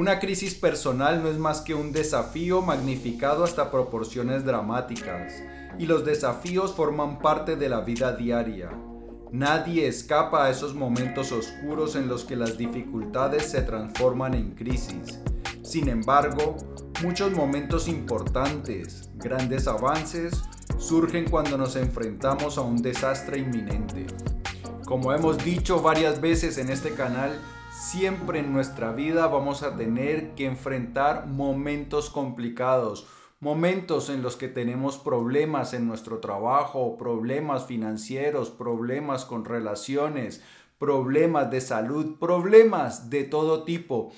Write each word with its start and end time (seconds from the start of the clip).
Una 0.00 0.18
crisis 0.18 0.54
personal 0.54 1.22
no 1.22 1.28
es 1.28 1.36
más 1.36 1.60
que 1.60 1.74
un 1.74 1.92
desafío 1.92 2.62
magnificado 2.62 3.44
hasta 3.44 3.70
proporciones 3.70 4.46
dramáticas, 4.46 5.42
y 5.78 5.84
los 5.84 6.06
desafíos 6.06 6.72
forman 6.72 7.18
parte 7.18 7.54
de 7.54 7.68
la 7.68 7.82
vida 7.82 8.16
diaria. 8.16 8.70
Nadie 9.30 9.86
escapa 9.86 10.46
a 10.46 10.50
esos 10.50 10.74
momentos 10.74 11.32
oscuros 11.32 11.96
en 11.96 12.08
los 12.08 12.24
que 12.24 12.34
las 12.34 12.56
dificultades 12.56 13.50
se 13.50 13.60
transforman 13.60 14.32
en 14.32 14.52
crisis. 14.52 15.20
Sin 15.60 15.86
embargo, 15.90 16.56
muchos 17.02 17.32
momentos 17.32 17.86
importantes, 17.86 19.10
grandes 19.16 19.68
avances, 19.68 20.32
surgen 20.78 21.28
cuando 21.28 21.58
nos 21.58 21.76
enfrentamos 21.76 22.56
a 22.56 22.62
un 22.62 22.80
desastre 22.80 23.40
inminente. 23.40 24.06
Como 24.86 25.12
hemos 25.12 25.44
dicho 25.44 25.82
varias 25.82 26.22
veces 26.22 26.56
en 26.56 26.70
este 26.70 26.92
canal, 26.94 27.38
siempre 27.80 28.40
en 28.40 28.52
nuestra 28.52 28.92
vida 28.92 29.26
vamos 29.26 29.62
a 29.62 29.74
tener 29.74 30.34
que 30.34 30.44
enfrentar 30.44 31.26
momentos 31.26 32.10
complicados, 32.10 33.06
momentos 33.40 34.10
en 34.10 34.20
los 34.20 34.36
que 34.36 34.48
tenemos 34.48 34.98
problemas 34.98 35.72
en 35.72 35.88
nuestro 35.88 36.18
trabajo, 36.18 36.98
problemas 36.98 37.64
financieros, 37.64 38.50
problemas 38.50 39.24
con 39.24 39.46
relaciones, 39.46 40.42
problemas 40.78 41.50
de 41.50 41.62
salud, 41.62 42.18
problemas 42.18 43.08
de 43.08 43.24
todo 43.24 43.64
tipo. 43.64 44.12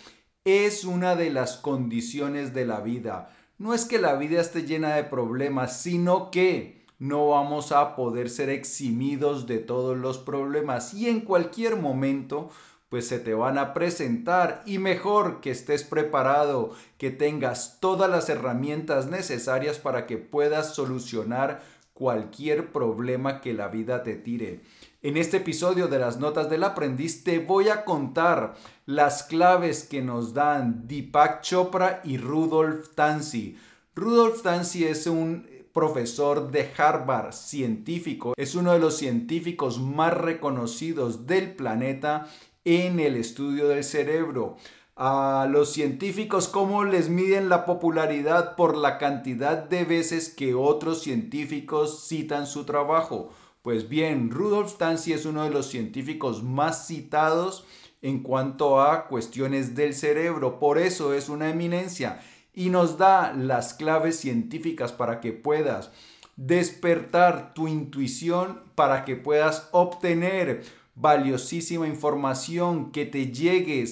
Es 0.44 0.84
una 0.84 1.14
de 1.14 1.30
las 1.30 1.56
condiciones 1.56 2.52
de 2.54 2.66
la 2.66 2.80
vida. 2.80 3.30
No 3.58 3.74
es 3.74 3.84
que 3.84 4.00
la 4.00 4.16
vida 4.16 4.40
esté 4.40 4.64
llena 4.64 4.96
de 4.96 5.04
problemas, 5.04 5.80
sino 5.80 6.32
que 6.32 6.82
no 6.98 7.28
vamos 7.28 7.70
a 7.70 7.94
poder 7.94 8.28
ser 8.28 8.48
eximidos 8.48 9.46
de 9.46 9.58
todos 9.58 9.96
los 9.96 10.18
problemas 10.18 10.94
y 10.94 11.08
en 11.08 11.20
cualquier 11.20 11.76
momento 11.76 12.50
pues 12.92 13.08
se 13.08 13.18
te 13.18 13.32
van 13.32 13.56
a 13.56 13.72
presentar 13.72 14.62
y 14.66 14.76
mejor 14.76 15.40
que 15.40 15.50
estés 15.50 15.82
preparado, 15.82 16.72
que 16.98 17.10
tengas 17.10 17.80
todas 17.80 18.10
las 18.10 18.28
herramientas 18.28 19.06
necesarias 19.06 19.78
para 19.78 20.04
que 20.06 20.18
puedas 20.18 20.74
solucionar 20.74 21.62
cualquier 21.94 22.70
problema 22.70 23.40
que 23.40 23.54
la 23.54 23.68
vida 23.68 24.02
te 24.02 24.16
tire. 24.16 24.60
En 25.00 25.16
este 25.16 25.38
episodio 25.38 25.88
de 25.88 26.00
las 26.00 26.18
notas 26.18 26.50
del 26.50 26.64
aprendiz 26.64 27.24
te 27.24 27.38
voy 27.38 27.70
a 27.70 27.86
contar 27.86 28.56
las 28.84 29.22
claves 29.22 29.84
que 29.84 30.02
nos 30.02 30.34
dan 30.34 30.86
Deepak 30.86 31.40
Chopra 31.40 32.02
y 32.04 32.18
Rudolf 32.18 32.90
Tansi. 32.94 33.56
Rudolf 33.94 34.42
Tansi 34.42 34.84
es 34.84 35.06
un 35.06 35.48
profesor 35.72 36.50
de 36.50 36.70
Harvard, 36.76 37.32
científico, 37.32 38.34
es 38.36 38.54
uno 38.54 38.74
de 38.74 38.78
los 38.78 38.98
científicos 38.98 39.80
más 39.80 40.12
reconocidos 40.12 41.26
del 41.26 41.54
planeta 41.54 42.28
en 42.64 43.00
el 43.00 43.16
estudio 43.16 43.68
del 43.68 43.84
cerebro. 43.84 44.56
A 44.94 45.48
los 45.50 45.72
científicos, 45.72 46.48
¿cómo 46.48 46.84
les 46.84 47.08
miden 47.08 47.48
la 47.48 47.64
popularidad 47.64 48.56
por 48.56 48.76
la 48.76 48.98
cantidad 48.98 49.56
de 49.56 49.84
veces 49.84 50.28
que 50.28 50.54
otros 50.54 51.02
científicos 51.02 52.06
citan 52.06 52.46
su 52.46 52.64
trabajo? 52.64 53.30
Pues 53.62 53.88
bien, 53.88 54.30
Rudolf 54.30 54.76
Tanzi 54.76 55.12
es 55.12 55.24
uno 55.24 55.44
de 55.44 55.50
los 55.50 55.66
científicos 55.66 56.42
más 56.42 56.86
citados 56.86 57.64
en 58.02 58.22
cuanto 58.22 58.82
a 58.82 59.06
cuestiones 59.06 59.74
del 59.74 59.94
cerebro, 59.94 60.58
por 60.58 60.78
eso 60.78 61.14
es 61.14 61.28
una 61.28 61.48
eminencia 61.48 62.20
y 62.52 62.68
nos 62.68 62.98
da 62.98 63.32
las 63.32 63.74
claves 63.74 64.18
científicas 64.18 64.92
para 64.92 65.20
que 65.20 65.32
puedas 65.32 65.90
despertar 66.36 67.54
tu 67.54 67.68
intuición, 67.68 68.62
para 68.74 69.04
que 69.04 69.16
puedas 69.16 69.68
obtener 69.72 70.64
valiosísima 70.94 71.88
información 71.88 72.92
que 72.92 73.06
te 73.06 73.32
llegue 73.32 73.84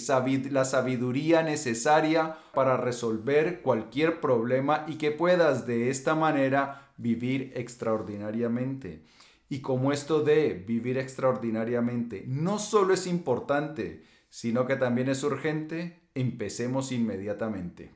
la 0.50 0.64
sabiduría 0.64 1.42
necesaria 1.42 2.36
para 2.54 2.76
resolver 2.76 3.62
cualquier 3.62 4.20
problema 4.20 4.84
y 4.86 4.96
que 4.96 5.10
puedas 5.10 5.66
de 5.66 5.90
esta 5.90 6.14
manera 6.14 6.92
vivir 6.96 7.52
extraordinariamente. 7.56 9.04
Y 9.48 9.60
como 9.60 9.92
esto 9.92 10.22
de 10.22 10.52
vivir 10.52 10.98
extraordinariamente 10.98 12.24
no 12.26 12.58
solo 12.58 12.94
es 12.94 13.06
importante, 13.06 14.04
sino 14.28 14.66
que 14.66 14.76
también 14.76 15.08
es 15.08 15.24
urgente, 15.24 16.00
empecemos 16.14 16.92
inmediatamente. 16.92 17.90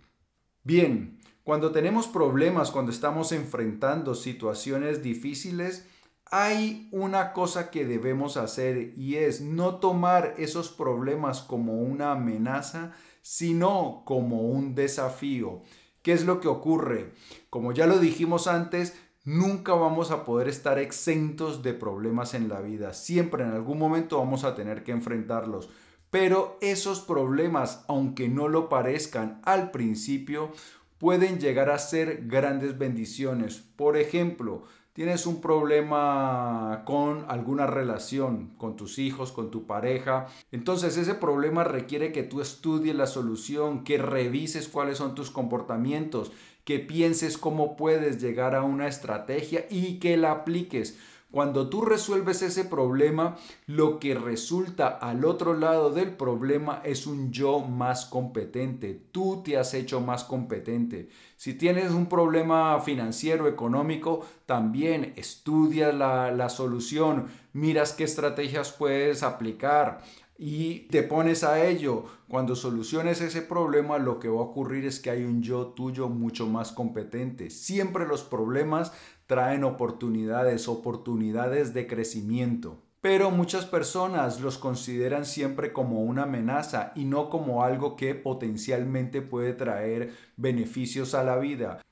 Bien, 0.65 1.21
cuando 1.45 1.73
tenemos 1.73 2.09
problemas, 2.09 2.71
cuando 2.71 2.91
estamos 2.91 3.31
enfrentando 3.33 4.15
situaciones 4.15 5.03
difíciles, 5.03 5.87
hay 6.37 6.89
una 6.91 7.33
cosa 7.33 7.71
que 7.71 7.87
debemos 7.87 8.37
hacer 8.37 8.93
y 8.97 9.15
es 9.19 9.41
no 9.41 9.77
tomar 9.77 10.35
esos 10.37 10.69
problemas 10.69 11.43
como 11.43 11.75
una 11.75 12.11
amenaza, 12.11 12.91
sino 13.23 14.03
como 14.05 14.43
un 14.43 14.75
desafío. 14.75 15.63
¿Qué 16.03 16.13
es 16.13 16.25
lo 16.25 16.41
que 16.41 16.49
ocurre? 16.49 17.13
Como 17.51 17.71
ya 17.71 17.87
lo 17.87 18.01
dijimos 18.01 18.49
antes, 18.49 18.99
nunca 19.23 19.75
vamos 19.75 20.11
a 20.11 20.25
poder 20.25 20.49
estar 20.49 20.81
exentos 20.81 21.63
de 21.63 21.73
problemas 21.73 22.35
en 22.35 22.49
la 22.49 22.61
vida. 22.61 22.95
Siempre 22.95 23.45
en 23.45 23.51
algún 23.51 23.79
momento 23.79 24.19
vamos 24.19 24.43
a 24.43 24.57
tener 24.57 24.83
que 24.83 24.91
enfrentarlos. 24.91 25.71
Pero 26.11 26.59
esos 26.61 26.99
problemas, 26.99 27.85
aunque 27.87 28.29
no 28.29 28.49
lo 28.49 28.69
parezcan 28.69 29.41
al 29.45 29.71
principio, 29.71 30.51
pueden 30.99 31.39
llegar 31.39 31.71
a 31.71 31.79
ser 31.79 32.27
grandes 32.27 32.77
bendiciones. 32.77 33.63
Por 33.77 33.97
ejemplo, 33.97 34.65
tienes 34.95 35.27
un 35.27 35.41
problema 35.41 36.83
con 36.87 37.27
alguna 37.29 37.67
relación, 37.67 38.53
con 38.57 38.77
tus 38.77 38.99
hijos, 38.99 39.33
con 39.33 39.51
tu 39.51 39.67
pareja, 39.67 40.29
entonces 40.53 40.97
ese 40.97 41.15
problema 41.15 41.65
requiere 41.65 42.13
que 42.13 42.23
tú 42.23 42.41
estudies 42.41 42.95
la 42.95 43.09
solución, 43.09 43.83
que 43.83 43.99
revises 43.99 44.69
cuáles 44.69 44.99
son 44.99 45.17
tus 45.17 45.31
comportamientos, 45.31 46.31
que 46.65 46.79
pienses 46.79 47.37
cómo 47.37 47.77
puedes 47.77 48.23
llegar 48.23 48.55
a 48.55 48.63
una 48.63 48.87
estrategia 48.87 49.67
y 49.69 49.99
que 49.99 50.17
la 50.17 50.31
apliques. 50.31 50.97
Cuando 51.35 51.69
tú 51.69 51.81
resuelves 51.81 52.43
ese 52.43 52.65
problema, 52.65 53.37
lo 53.67 53.99
que 53.99 54.15
resulta 54.15 54.87
al 54.87 55.25
otro 55.25 55.55
lado 55.55 55.91
del 55.91 56.13
problema 56.13 56.81
es 56.85 57.09
un 57.09 57.33
yo 57.33 57.59
más 57.59 58.07
competente. 58.07 59.03
Tú 59.11 59.43
te 59.45 59.59
has 59.59 59.75
hecho 59.75 60.01
más 60.01 60.23
competente. 60.23 61.09
Si 61.37 61.55
tienes 61.55 61.91
un 61.91 62.07
problema 62.07 62.81
financiero, 62.83 63.49
económico, 63.49 64.25
también 64.47 65.13
estudia 65.17 65.91
la, 65.91 66.31
la 66.31 66.49
solución, 66.49 67.27
miras 67.53 67.95
qué 67.95 68.05
estrategias 68.05 68.71
puedes 68.71 69.25
aplicar 69.25 70.03
y 70.37 70.81
te 70.91 71.03
pones 71.03 71.45
a 71.45 71.65
ello. 71.65 72.05
Cuando 72.29 72.57
soluciones 72.57 73.21
ese 73.21 73.43
problema, 73.43 73.99
lo 73.99 74.19
que 74.19 74.29
va 74.29 74.39
a 74.39 74.45
ocurrir 74.45 74.85
es 74.87 74.99
que 74.99 75.11
hay 75.11 75.25
un 75.25 75.43
yo 75.43 75.67
tuyo 75.67 76.09
mucho 76.09 76.47
más 76.47 76.73
competente. 76.73 77.51
Siempre 77.51 78.07
los 78.07 78.23
problemas 78.23 78.93
traen 79.27 79.65
oportunidades, 79.65 80.69
oportunidades 80.69 81.75
de 81.75 81.87
crecimiento. 81.87 82.83
Pero 83.01 83.31
muchas 83.31 83.67
personas 83.67 84.41
los 84.41 84.57
consideran 84.57 85.27
siempre 85.27 85.73
como 85.73 86.03
una 86.03 86.23
amenaza 86.23 86.93
y 86.95 87.05
no 87.05 87.29
como 87.29 87.63
algo 87.63 87.97
que 87.97 88.15
potencialmente 88.15 89.21
puede 89.21 89.53
traer 89.53 90.15
beneficios 90.37 91.15
a 91.15 91.23
la 91.23 91.37
vida. 91.37 91.83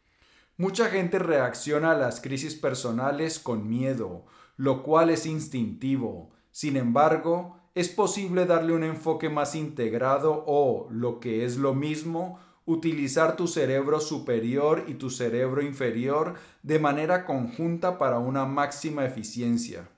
Mucha 0.56 0.87
gente 0.87 1.19
reacciona 1.19 1.92
a 1.92 1.98
las 1.98 2.21
crisis 2.21 2.54
personales 2.54 3.38
con 3.38 3.69
miedo, 3.69 4.25
lo 4.56 4.82
cual 4.82 5.10
es 5.10 5.26
instintivo. 5.26 6.31
Sin 6.50 6.76
embargo, 6.76 7.56
es 7.75 7.88
posible 7.88 8.47
darle 8.47 8.75
un 8.75 8.84
enfoque 8.84 9.28
más 9.28 9.54
integrado 9.54 10.44
o, 10.47 10.88
lo 10.91 11.21
que 11.21 11.44
es 11.44 11.56
lo 11.56 11.75
mismo, 11.75 12.38
utilizar 12.65 13.37
tu 13.37 13.47
cerebro 13.47 14.00
superior 14.00 14.84
y 14.89 14.95
tu 14.95 15.11
cerebro 15.11 15.62
inferior 15.62 16.34
de 16.62 16.78
manera 16.78 17.25
conjunta 17.25 17.99
para 17.99 18.19
una 18.19 18.45
máxima 18.45 19.05
eficiencia. 19.05 19.89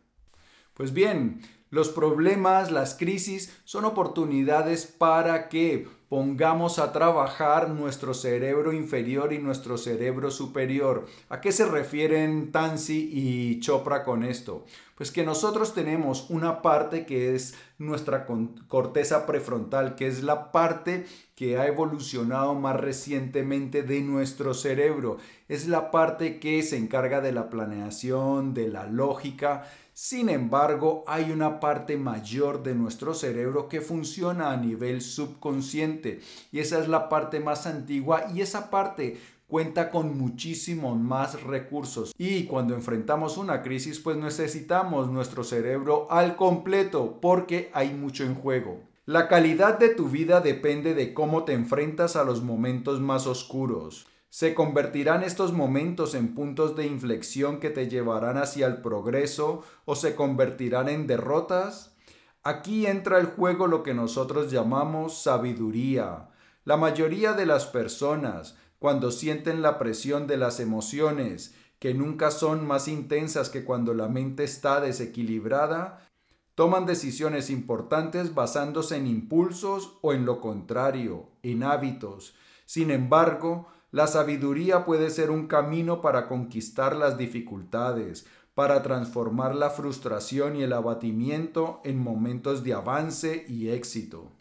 Pues 0.74 0.92
bien, 0.92 1.40
los 1.74 1.88
problemas, 1.88 2.70
las 2.70 2.94
crisis 2.94 3.52
son 3.64 3.84
oportunidades 3.84 4.86
para 4.86 5.48
que 5.48 5.88
pongamos 6.08 6.78
a 6.78 6.92
trabajar 6.92 7.68
nuestro 7.70 8.14
cerebro 8.14 8.72
inferior 8.72 9.32
y 9.32 9.40
nuestro 9.40 9.76
cerebro 9.76 10.30
superior. 10.30 11.06
¿A 11.28 11.40
qué 11.40 11.50
se 11.50 11.66
refieren 11.66 12.52
Tansi 12.52 13.10
y 13.12 13.58
Chopra 13.58 14.04
con 14.04 14.22
esto? 14.22 14.64
Pues 14.94 15.10
que 15.10 15.24
nosotros 15.24 15.74
tenemos 15.74 16.30
una 16.30 16.62
parte 16.62 17.04
que 17.06 17.34
es 17.34 17.56
nuestra 17.78 18.28
corteza 18.68 19.26
prefrontal, 19.26 19.96
que 19.96 20.06
es 20.06 20.22
la 20.22 20.52
parte 20.52 21.06
que 21.34 21.58
ha 21.58 21.66
evolucionado 21.66 22.54
más 22.54 22.80
recientemente 22.80 23.82
de 23.82 24.00
nuestro 24.02 24.54
cerebro. 24.54 25.16
Es 25.48 25.66
la 25.66 25.90
parte 25.90 26.38
que 26.38 26.62
se 26.62 26.76
encarga 26.76 27.20
de 27.20 27.32
la 27.32 27.50
planeación, 27.50 28.54
de 28.54 28.68
la 28.68 28.86
lógica, 28.86 29.64
sin 29.94 30.28
embargo, 30.28 31.04
hay 31.06 31.30
una 31.30 31.60
parte 31.60 31.96
mayor 31.96 32.64
de 32.64 32.74
nuestro 32.74 33.14
cerebro 33.14 33.68
que 33.68 33.80
funciona 33.80 34.50
a 34.50 34.56
nivel 34.56 35.00
subconsciente 35.00 36.20
y 36.50 36.58
esa 36.58 36.80
es 36.80 36.88
la 36.88 37.08
parte 37.08 37.38
más 37.38 37.68
antigua 37.68 38.24
y 38.34 38.40
esa 38.40 38.70
parte 38.70 39.20
cuenta 39.46 39.92
con 39.92 40.18
muchísimos 40.18 40.98
más 40.98 41.40
recursos 41.44 42.12
y 42.18 42.46
cuando 42.46 42.74
enfrentamos 42.74 43.36
una 43.36 43.62
crisis 43.62 44.00
pues 44.00 44.16
necesitamos 44.16 45.08
nuestro 45.10 45.44
cerebro 45.44 46.08
al 46.10 46.34
completo 46.34 47.20
porque 47.20 47.70
hay 47.72 47.94
mucho 47.94 48.24
en 48.24 48.34
juego. 48.34 48.80
La 49.06 49.28
calidad 49.28 49.78
de 49.78 49.90
tu 49.90 50.08
vida 50.08 50.40
depende 50.40 50.94
de 50.94 51.14
cómo 51.14 51.44
te 51.44 51.52
enfrentas 51.52 52.16
a 52.16 52.24
los 52.24 52.42
momentos 52.42 53.00
más 53.00 53.28
oscuros. 53.28 54.08
¿Se 54.34 54.52
convertirán 54.52 55.22
estos 55.22 55.52
momentos 55.52 56.12
en 56.16 56.34
puntos 56.34 56.74
de 56.74 56.88
inflexión 56.88 57.60
que 57.60 57.70
te 57.70 57.88
llevarán 57.88 58.36
hacia 58.36 58.66
el 58.66 58.78
progreso 58.82 59.62
o 59.84 59.94
se 59.94 60.16
convertirán 60.16 60.88
en 60.88 61.06
derrotas? 61.06 61.94
Aquí 62.42 62.84
entra 62.84 63.20
el 63.20 63.26
juego 63.26 63.68
lo 63.68 63.84
que 63.84 63.94
nosotros 63.94 64.50
llamamos 64.50 65.22
sabiduría. 65.22 66.30
La 66.64 66.76
mayoría 66.76 67.34
de 67.34 67.46
las 67.46 67.66
personas, 67.66 68.56
cuando 68.80 69.12
sienten 69.12 69.62
la 69.62 69.78
presión 69.78 70.26
de 70.26 70.36
las 70.36 70.58
emociones, 70.58 71.54
que 71.78 71.94
nunca 71.94 72.32
son 72.32 72.66
más 72.66 72.88
intensas 72.88 73.50
que 73.50 73.62
cuando 73.62 73.94
la 73.94 74.08
mente 74.08 74.42
está 74.42 74.80
desequilibrada, 74.80 76.08
Toman 76.56 76.86
decisiones 76.86 77.50
importantes 77.50 78.32
basándose 78.32 78.96
en 78.96 79.08
impulsos 79.08 79.98
o 80.02 80.12
en 80.12 80.24
lo 80.24 80.40
contrario, 80.40 81.30
en 81.42 81.64
hábitos. 81.64 82.36
Sin 82.64 82.92
embargo, 82.92 83.66
la 83.94 84.08
sabiduría 84.08 84.84
puede 84.84 85.08
ser 85.08 85.30
un 85.30 85.46
camino 85.46 86.00
para 86.00 86.26
conquistar 86.26 86.96
las 86.96 87.16
dificultades, 87.16 88.26
para 88.52 88.82
transformar 88.82 89.54
la 89.54 89.70
frustración 89.70 90.56
y 90.56 90.64
el 90.64 90.72
abatimiento 90.72 91.80
en 91.84 92.00
momentos 92.00 92.64
de 92.64 92.74
avance 92.74 93.44
y 93.46 93.68
éxito. 93.68 94.32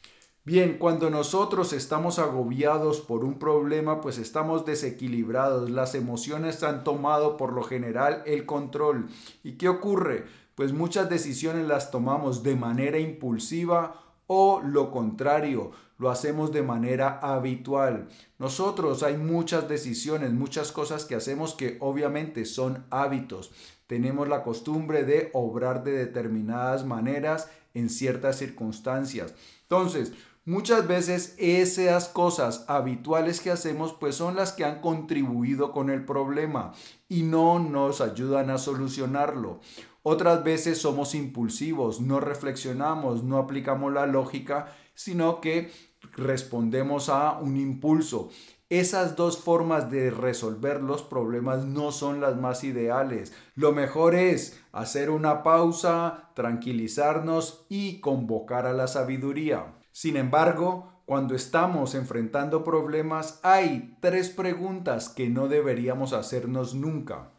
Bien, 0.44 0.80
cuando 0.80 1.12
nosotros 1.12 1.72
estamos 1.72 2.18
agobiados 2.18 3.00
por 3.00 3.24
un 3.24 3.38
problema, 3.38 4.02
pues 4.02 4.18
estamos 4.18 4.66
desequilibrados, 4.66 5.70
las 5.70 5.94
emociones 5.94 6.64
han 6.64 6.84
tomado 6.84 7.38
por 7.38 7.54
lo 7.54 7.62
general 7.62 8.24
el 8.26 8.48
control. 8.48 9.08
¿Y 9.44 9.52
qué 9.54 9.70
ocurre? 9.70 10.26
pues 10.56 10.72
muchas 10.72 11.10
decisiones 11.10 11.68
las 11.68 11.92
tomamos 11.92 12.44
de 12.44 12.56
manera 12.56 13.00
impulsiva 13.00 14.03
o 14.28 14.62
lo 14.62 14.92
contrario, 14.92 15.72
lo 15.98 16.10
hacemos 16.10 16.52
de 16.52 16.64
manera 16.64 17.20
habitual. 17.22 18.08
Nosotros 18.40 19.04
hay 19.04 19.18
muchas 19.18 19.70
decisiones, 19.70 20.32
muchas 20.34 20.72
cosas 20.72 21.06
que 21.06 21.16
hacemos 21.16 21.54
que 21.54 21.78
obviamente 21.80 22.46
son 22.46 22.86
hábitos. 22.90 23.52
Tenemos 23.88 24.28
la 24.28 24.44
costumbre 24.44 25.04
de 25.04 25.30
obrar 25.34 25.84
de 25.84 25.92
determinadas 25.92 26.86
maneras 26.86 27.50
en 27.74 27.90
ciertas 27.90 28.38
circunstancias. 28.38 29.34
Entonces, 29.64 30.14
Muchas 30.46 30.86
veces 30.90 31.36
esas 31.38 32.10
cosas 32.10 32.66
habituales 32.68 33.40
que 33.40 33.50
hacemos 33.50 33.94
pues 33.94 34.16
son 34.16 34.36
las 34.36 34.52
que 34.52 34.66
han 34.66 34.82
contribuido 34.82 35.72
con 35.72 35.90
el 35.90 36.04
problema 36.04 36.74
y 37.08 37.24
no 37.24 37.60
nos 37.60 38.02
ayudan 38.02 38.50
a 38.50 38.58
solucionarlo. 38.58 39.62
Otras 40.04 40.44
veces 40.44 40.80
somos 40.80 41.16
impulsivos, 41.16 42.02
no 42.02 42.20
reflexionamos, 42.20 43.24
no 43.24 43.38
aplicamos 43.38 43.94
la 43.94 44.06
lógica, 44.06 44.76
sino 44.94 45.40
que 45.40 45.72
respondemos 46.18 47.08
a 47.08 47.40
un 47.40 47.56
impulso. 47.56 48.30
Esas 48.70 49.16
dos 49.16 49.38
formas 49.38 49.90
de 49.90 50.10
resolver 50.10 50.82
los 50.82 51.04
problemas 51.04 51.64
no 51.64 51.92
son 51.92 52.20
las 52.20 52.36
más 52.36 52.66
ideales. 52.66 53.32
Lo 53.56 53.72
mejor 53.72 54.14
es 54.14 54.60
hacer 54.74 55.10
una 55.10 55.42
pausa, 55.42 56.32
tranquilizarnos 56.34 57.66
y 57.70 58.02
convocar 58.02 58.66
a 58.66 58.74
la 58.74 58.88
sabiduría. 58.88 59.76
Sin 59.94 60.18
embargo, 60.18 60.92
cuando 61.06 61.36
estamos 61.36 61.96
enfrentando 61.96 62.64
problemas, 62.64 63.40
hay 63.44 63.96
tres 64.02 64.30
preguntas 64.30 65.08
que 65.08 65.30
no 65.30 65.48
deberíamos 65.48 66.12
hacernos 66.12 66.74
nunca. 66.74 67.30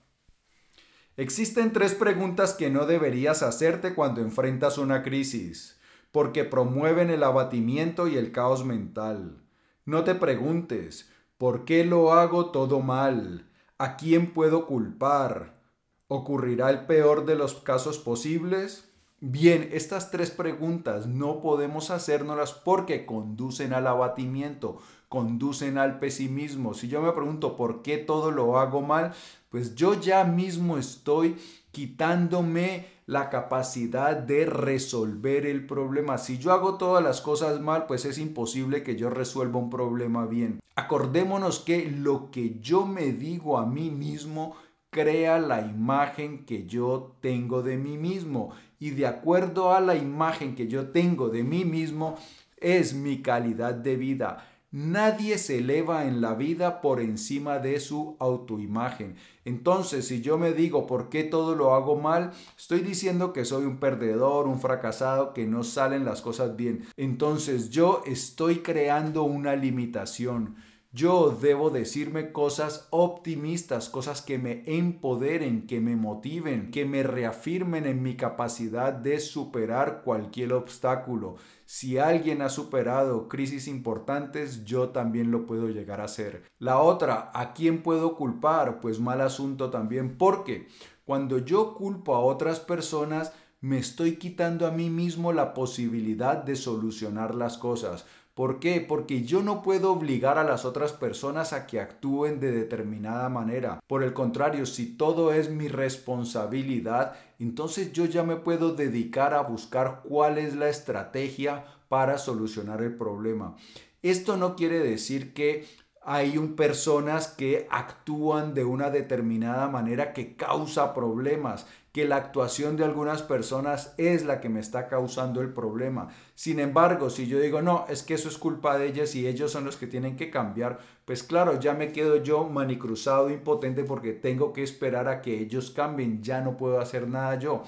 Existen 1.16 1.72
tres 1.72 1.94
preguntas 1.94 2.54
que 2.54 2.70
no 2.70 2.86
deberías 2.86 3.44
hacerte 3.44 3.94
cuando 3.94 4.20
enfrentas 4.20 4.78
una 4.78 5.04
crisis, 5.04 5.78
porque 6.10 6.44
promueven 6.44 7.08
el 7.08 7.22
abatimiento 7.22 8.08
y 8.08 8.16
el 8.16 8.32
caos 8.32 8.64
mental. 8.64 9.40
No 9.84 10.02
te 10.02 10.16
preguntes, 10.16 11.12
¿por 11.38 11.64
qué 11.64 11.84
lo 11.84 12.12
hago 12.12 12.50
todo 12.50 12.80
mal? 12.80 13.48
¿A 13.78 13.96
quién 13.96 14.32
puedo 14.32 14.66
culpar? 14.66 15.60
¿Ocurrirá 16.08 16.70
el 16.70 16.86
peor 16.86 17.26
de 17.26 17.36
los 17.36 17.54
casos 17.54 17.98
posibles? 17.98 18.93
Bien, 19.26 19.70
estas 19.72 20.10
tres 20.10 20.30
preguntas 20.30 21.06
no 21.06 21.40
podemos 21.40 21.90
hacérnoslas 21.90 22.52
porque 22.52 23.06
conducen 23.06 23.72
al 23.72 23.86
abatimiento, 23.86 24.76
conducen 25.08 25.78
al 25.78 25.98
pesimismo. 25.98 26.74
Si 26.74 26.88
yo 26.88 27.00
me 27.00 27.10
pregunto 27.12 27.56
por 27.56 27.80
qué 27.80 27.96
todo 27.96 28.30
lo 28.30 28.58
hago 28.58 28.82
mal, 28.82 29.14
pues 29.48 29.74
yo 29.76 29.98
ya 29.98 30.24
mismo 30.24 30.76
estoy 30.76 31.38
quitándome 31.70 32.86
la 33.06 33.30
capacidad 33.30 34.14
de 34.14 34.44
resolver 34.44 35.46
el 35.46 35.66
problema. 35.66 36.18
Si 36.18 36.36
yo 36.36 36.52
hago 36.52 36.74
todas 36.74 37.02
las 37.02 37.22
cosas 37.22 37.62
mal, 37.62 37.86
pues 37.86 38.04
es 38.04 38.18
imposible 38.18 38.82
que 38.82 38.94
yo 38.94 39.08
resuelva 39.08 39.58
un 39.58 39.70
problema 39.70 40.26
bien. 40.26 40.60
Acordémonos 40.76 41.60
que 41.60 41.90
lo 41.90 42.30
que 42.30 42.58
yo 42.60 42.84
me 42.84 43.12
digo 43.12 43.56
a 43.56 43.64
mí 43.64 43.90
mismo 43.90 44.54
crea 44.94 45.40
la 45.40 45.60
imagen 45.60 46.44
que 46.44 46.66
yo 46.66 47.16
tengo 47.20 47.62
de 47.62 47.76
mí 47.76 47.98
mismo 47.98 48.50
y 48.78 48.90
de 48.90 49.08
acuerdo 49.08 49.72
a 49.72 49.80
la 49.80 49.96
imagen 49.96 50.54
que 50.54 50.68
yo 50.68 50.90
tengo 50.90 51.30
de 51.30 51.42
mí 51.42 51.64
mismo 51.64 52.14
es 52.58 52.94
mi 52.94 53.20
calidad 53.20 53.74
de 53.74 53.96
vida. 53.96 54.48
Nadie 54.70 55.38
se 55.38 55.58
eleva 55.58 56.04
en 56.06 56.20
la 56.20 56.34
vida 56.34 56.80
por 56.80 57.00
encima 57.00 57.58
de 57.58 57.80
su 57.80 58.16
autoimagen. 58.20 59.16
Entonces, 59.44 60.06
si 60.06 60.20
yo 60.20 60.38
me 60.38 60.52
digo 60.52 60.86
por 60.86 61.08
qué 61.08 61.24
todo 61.24 61.56
lo 61.56 61.74
hago 61.74 61.96
mal, 61.96 62.30
estoy 62.56 62.80
diciendo 62.80 63.32
que 63.32 63.44
soy 63.44 63.64
un 63.64 63.78
perdedor, 63.78 64.46
un 64.46 64.60
fracasado, 64.60 65.32
que 65.32 65.44
no 65.44 65.64
salen 65.64 66.04
las 66.04 66.22
cosas 66.22 66.54
bien. 66.54 66.84
Entonces, 66.96 67.70
yo 67.70 68.02
estoy 68.06 68.60
creando 68.60 69.24
una 69.24 69.56
limitación. 69.56 70.54
Yo 70.94 71.36
debo 71.42 71.70
decirme 71.70 72.30
cosas 72.30 72.86
optimistas, 72.90 73.88
cosas 73.88 74.22
que 74.22 74.38
me 74.38 74.62
empoderen, 74.64 75.66
que 75.66 75.80
me 75.80 75.96
motiven, 75.96 76.70
que 76.70 76.84
me 76.84 77.02
reafirmen 77.02 77.84
en 77.84 78.00
mi 78.00 78.14
capacidad 78.16 78.92
de 78.92 79.18
superar 79.18 80.02
cualquier 80.04 80.52
obstáculo. 80.52 81.34
Si 81.64 81.98
alguien 81.98 82.42
ha 82.42 82.48
superado 82.48 83.26
crisis 83.28 83.66
importantes, 83.66 84.64
yo 84.64 84.90
también 84.90 85.32
lo 85.32 85.46
puedo 85.46 85.68
llegar 85.68 86.00
a 86.00 86.04
hacer. 86.04 86.44
La 86.60 86.78
otra, 86.78 87.32
¿a 87.34 87.54
quién 87.54 87.82
puedo 87.82 88.14
culpar? 88.14 88.78
Pues 88.78 89.00
mal 89.00 89.20
asunto 89.20 89.70
también, 89.70 90.16
porque 90.16 90.68
cuando 91.04 91.38
yo 91.38 91.74
culpo 91.74 92.14
a 92.14 92.20
otras 92.20 92.60
personas, 92.60 93.32
me 93.60 93.78
estoy 93.78 94.14
quitando 94.16 94.64
a 94.64 94.70
mí 94.70 94.90
mismo 94.90 95.32
la 95.32 95.54
posibilidad 95.54 96.36
de 96.36 96.54
solucionar 96.54 97.34
las 97.34 97.58
cosas. 97.58 98.06
¿Por 98.34 98.58
qué? 98.58 98.80
Porque 98.80 99.22
yo 99.22 99.44
no 99.44 99.62
puedo 99.62 99.92
obligar 99.92 100.38
a 100.38 100.44
las 100.44 100.64
otras 100.64 100.92
personas 100.92 101.52
a 101.52 101.68
que 101.68 101.78
actúen 101.78 102.40
de 102.40 102.50
determinada 102.50 103.28
manera. 103.28 103.78
Por 103.86 104.02
el 104.02 104.12
contrario, 104.12 104.66
si 104.66 104.96
todo 104.96 105.32
es 105.32 105.50
mi 105.50 105.68
responsabilidad, 105.68 107.14
entonces 107.38 107.92
yo 107.92 108.06
ya 108.06 108.24
me 108.24 108.34
puedo 108.34 108.74
dedicar 108.74 109.34
a 109.34 109.42
buscar 109.42 110.02
cuál 110.02 110.38
es 110.38 110.56
la 110.56 110.68
estrategia 110.68 111.64
para 111.88 112.18
solucionar 112.18 112.82
el 112.82 112.96
problema. 112.96 113.54
Esto 114.02 114.36
no 114.36 114.56
quiere 114.56 114.80
decir 114.80 115.32
que 115.32 115.64
hay 116.04 116.36
un, 116.38 116.54
personas 116.54 117.28
que 117.28 117.66
actúan 117.70 118.54
de 118.54 118.64
una 118.64 118.90
determinada 118.90 119.68
manera 119.68 120.12
que 120.12 120.36
causa 120.36 120.94
problemas, 120.94 121.66
que 121.92 122.04
la 122.04 122.16
actuación 122.16 122.76
de 122.76 122.84
algunas 122.84 123.22
personas 123.22 123.94
es 123.98 124.24
la 124.24 124.40
que 124.40 124.48
me 124.48 124.60
está 124.60 124.88
causando 124.88 125.40
el 125.40 125.52
problema. 125.52 126.08
Sin 126.34 126.58
embargo, 126.58 127.08
si 127.08 127.26
yo 127.26 127.38
digo, 127.38 127.62
no, 127.62 127.86
es 127.88 128.02
que 128.02 128.14
eso 128.14 128.28
es 128.28 128.36
culpa 128.36 128.76
de 128.76 128.88
ellas 128.88 129.14
y 129.14 129.26
ellos 129.28 129.52
son 129.52 129.64
los 129.64 129.76
que 129.76 129.86
tienen 129.86 130.16
que 130.16 130.28
cambiar, 130.28 130.78
pues 131.04 131.22
claro, 131.22 131.60
ya 131.60 131.72
me 131.74 131.92
quedo 131.92 132.22
yo 132.22 132.44
manicruzado, 132.44 133.30
impotente 133.30 133.84
porque 133.84 134.12
tengo 134.12 134.52
que 134.52 134.62
esperar 134.62 135.08
a 135.08 135.22
que 135.22 135.38
ellos 135.40 135.70
cambien, 135.70 136.22
ya 136.22 136.40
no 136.40 136.56
puedo 136.56 136.80
hacer 136.80 137.08
nada 137.08 137.38
yo. 137.38 137.62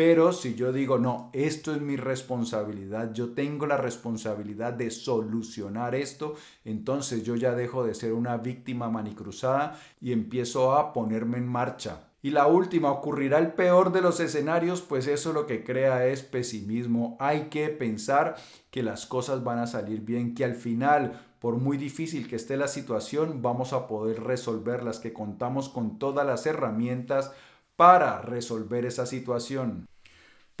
Pero 0.00 0.32
si 0.32 0.54
yo 0.54 0.72
digo, 0.72 0.98
no, 0.98 1.28
esto 1.34 1.74
es 1.74 1.82
mi 1.82 1.96
responsabilidad, 1.96 3.12
yo 3.12 3.34
tengo 3.34 3.66
la 3.66 3.76
responsabilidad 3.76 4.72
de 4.72 4.90
solucionar 4.90 5.94
esto, 5.94 6.36
entonces 6.64 7.22
yo 7.22 7.36
ya 7.36 7.52
dejo 7.52 7.84
de 7.84 7.92
ser 7.92 8.14
una 8.14 8.38
víctima 8.38 8.88
manicruzada 8.88 9.78
y 10.00 10.12
empiezo 10.12 10.74
a 10.74 10.94
ponerme 10.94 11.36
en 11.36 11.46
marcha. 11.46 12.08
Y 12.22 12.30
la 12.30 12.46
última, 12.46 12.90
ocurrirá 12.90 13.36
el 13.36 13.52
peor 13.52 13.92
de 13.92 14.00
los 14.00 14.20
escenarios, 14.20 14.80
pues 14.80 15.06
eso 15.06 15.34
lo 15.34 15.46
que 15.46 15.64
crea 15.64 16.06
es 16.06 16.22
pesimismo. 16.22 17.18
Hay 17.20 17.50
que 17.50 17.68
pensar 17.68 18.36
que 18.70 18.82
las 18.82 19.04
cosas 19.04 19.44
van 19.44 19.58
a 19.58 19.66
salir 19.66 20.00
bien, 20.00 20.34
que 20.34 20.46
al 20.46 20.54
final, 20.54 21.26
por 21.40 21.58
muy 21.58 21.76
difícil 21.76 22.26
que 22.26 22.36
esté 22.36 22.56
la 22.56 22.68
situación, 22.68 23.42
vamos 23.42 23.74
a 23.74 23.86
poder 23.86 24.22
resolverlas, 24.22 24.98
que 24.98 25.12
contamos 25.12 25.68
con 25.68 25.98
todas 25.98 26.26
las 26.26 26.46
herramientas 26.46 27.32
para 27.76 28.22
resolver 28.22 28.86
esa 28.86 29.04
situación. 29.04 29.89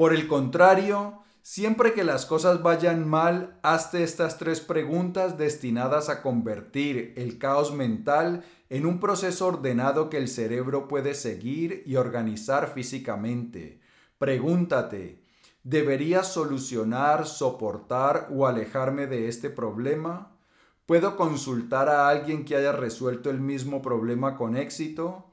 Por 0.00 0.14
el 0.14 0.28
contrario, 0.28 1.24
siempre 1.42 1.92
que 1.92 2.04
las 2.04 2.24
cosas 2.24 2.62
vayan 2.62 3.06
mal, 3.06 3.60
hazte 3.62 4.02
estas 4.02 4.38
tres 4.38 4.62
preguntas 4.62 5.36
destinadas 5.36 6.08
a 6.08 6.22
convertir 6.22 7.12
el 7.18 7.36
caos 7.36 7.74
mental 7.74 8.42
en 8.70 8.86
un 8.86 8.98
proceso 8.98 9.46
ordenado 9.46 10.08
que 10.08 10.16
el 10.16 10.28
cerebro 10.28 10.88
puede 10.88 11.12
seguir 11.12 11.82
y 11.84 11.96
organizar 11.96 12.72
físicamente. 12.72 13.82
Pregúntate, 14.16 15.22
¿Debería 15.64 16.22
solucionar, 16.22 17.26
soportar 17.26 18.28
o 18.32 18.46
alejarme 18.46 19.06
de 19.06 19.28
este 19.28 19.50
problema? 19.50 20.34
¿Puedo 20.86 21.14
consultar 21.18 21.90
a 21.90 22.08
alguien 22.08 22.46
que 22.46 22.56
haya 22.56 22.72
resuelto 22.72 23.28
el 23.28 23.40
mismo 23.40 23.82
problema 23.82 24.38
con 24.38 24.56
éxito? 24.56 25.29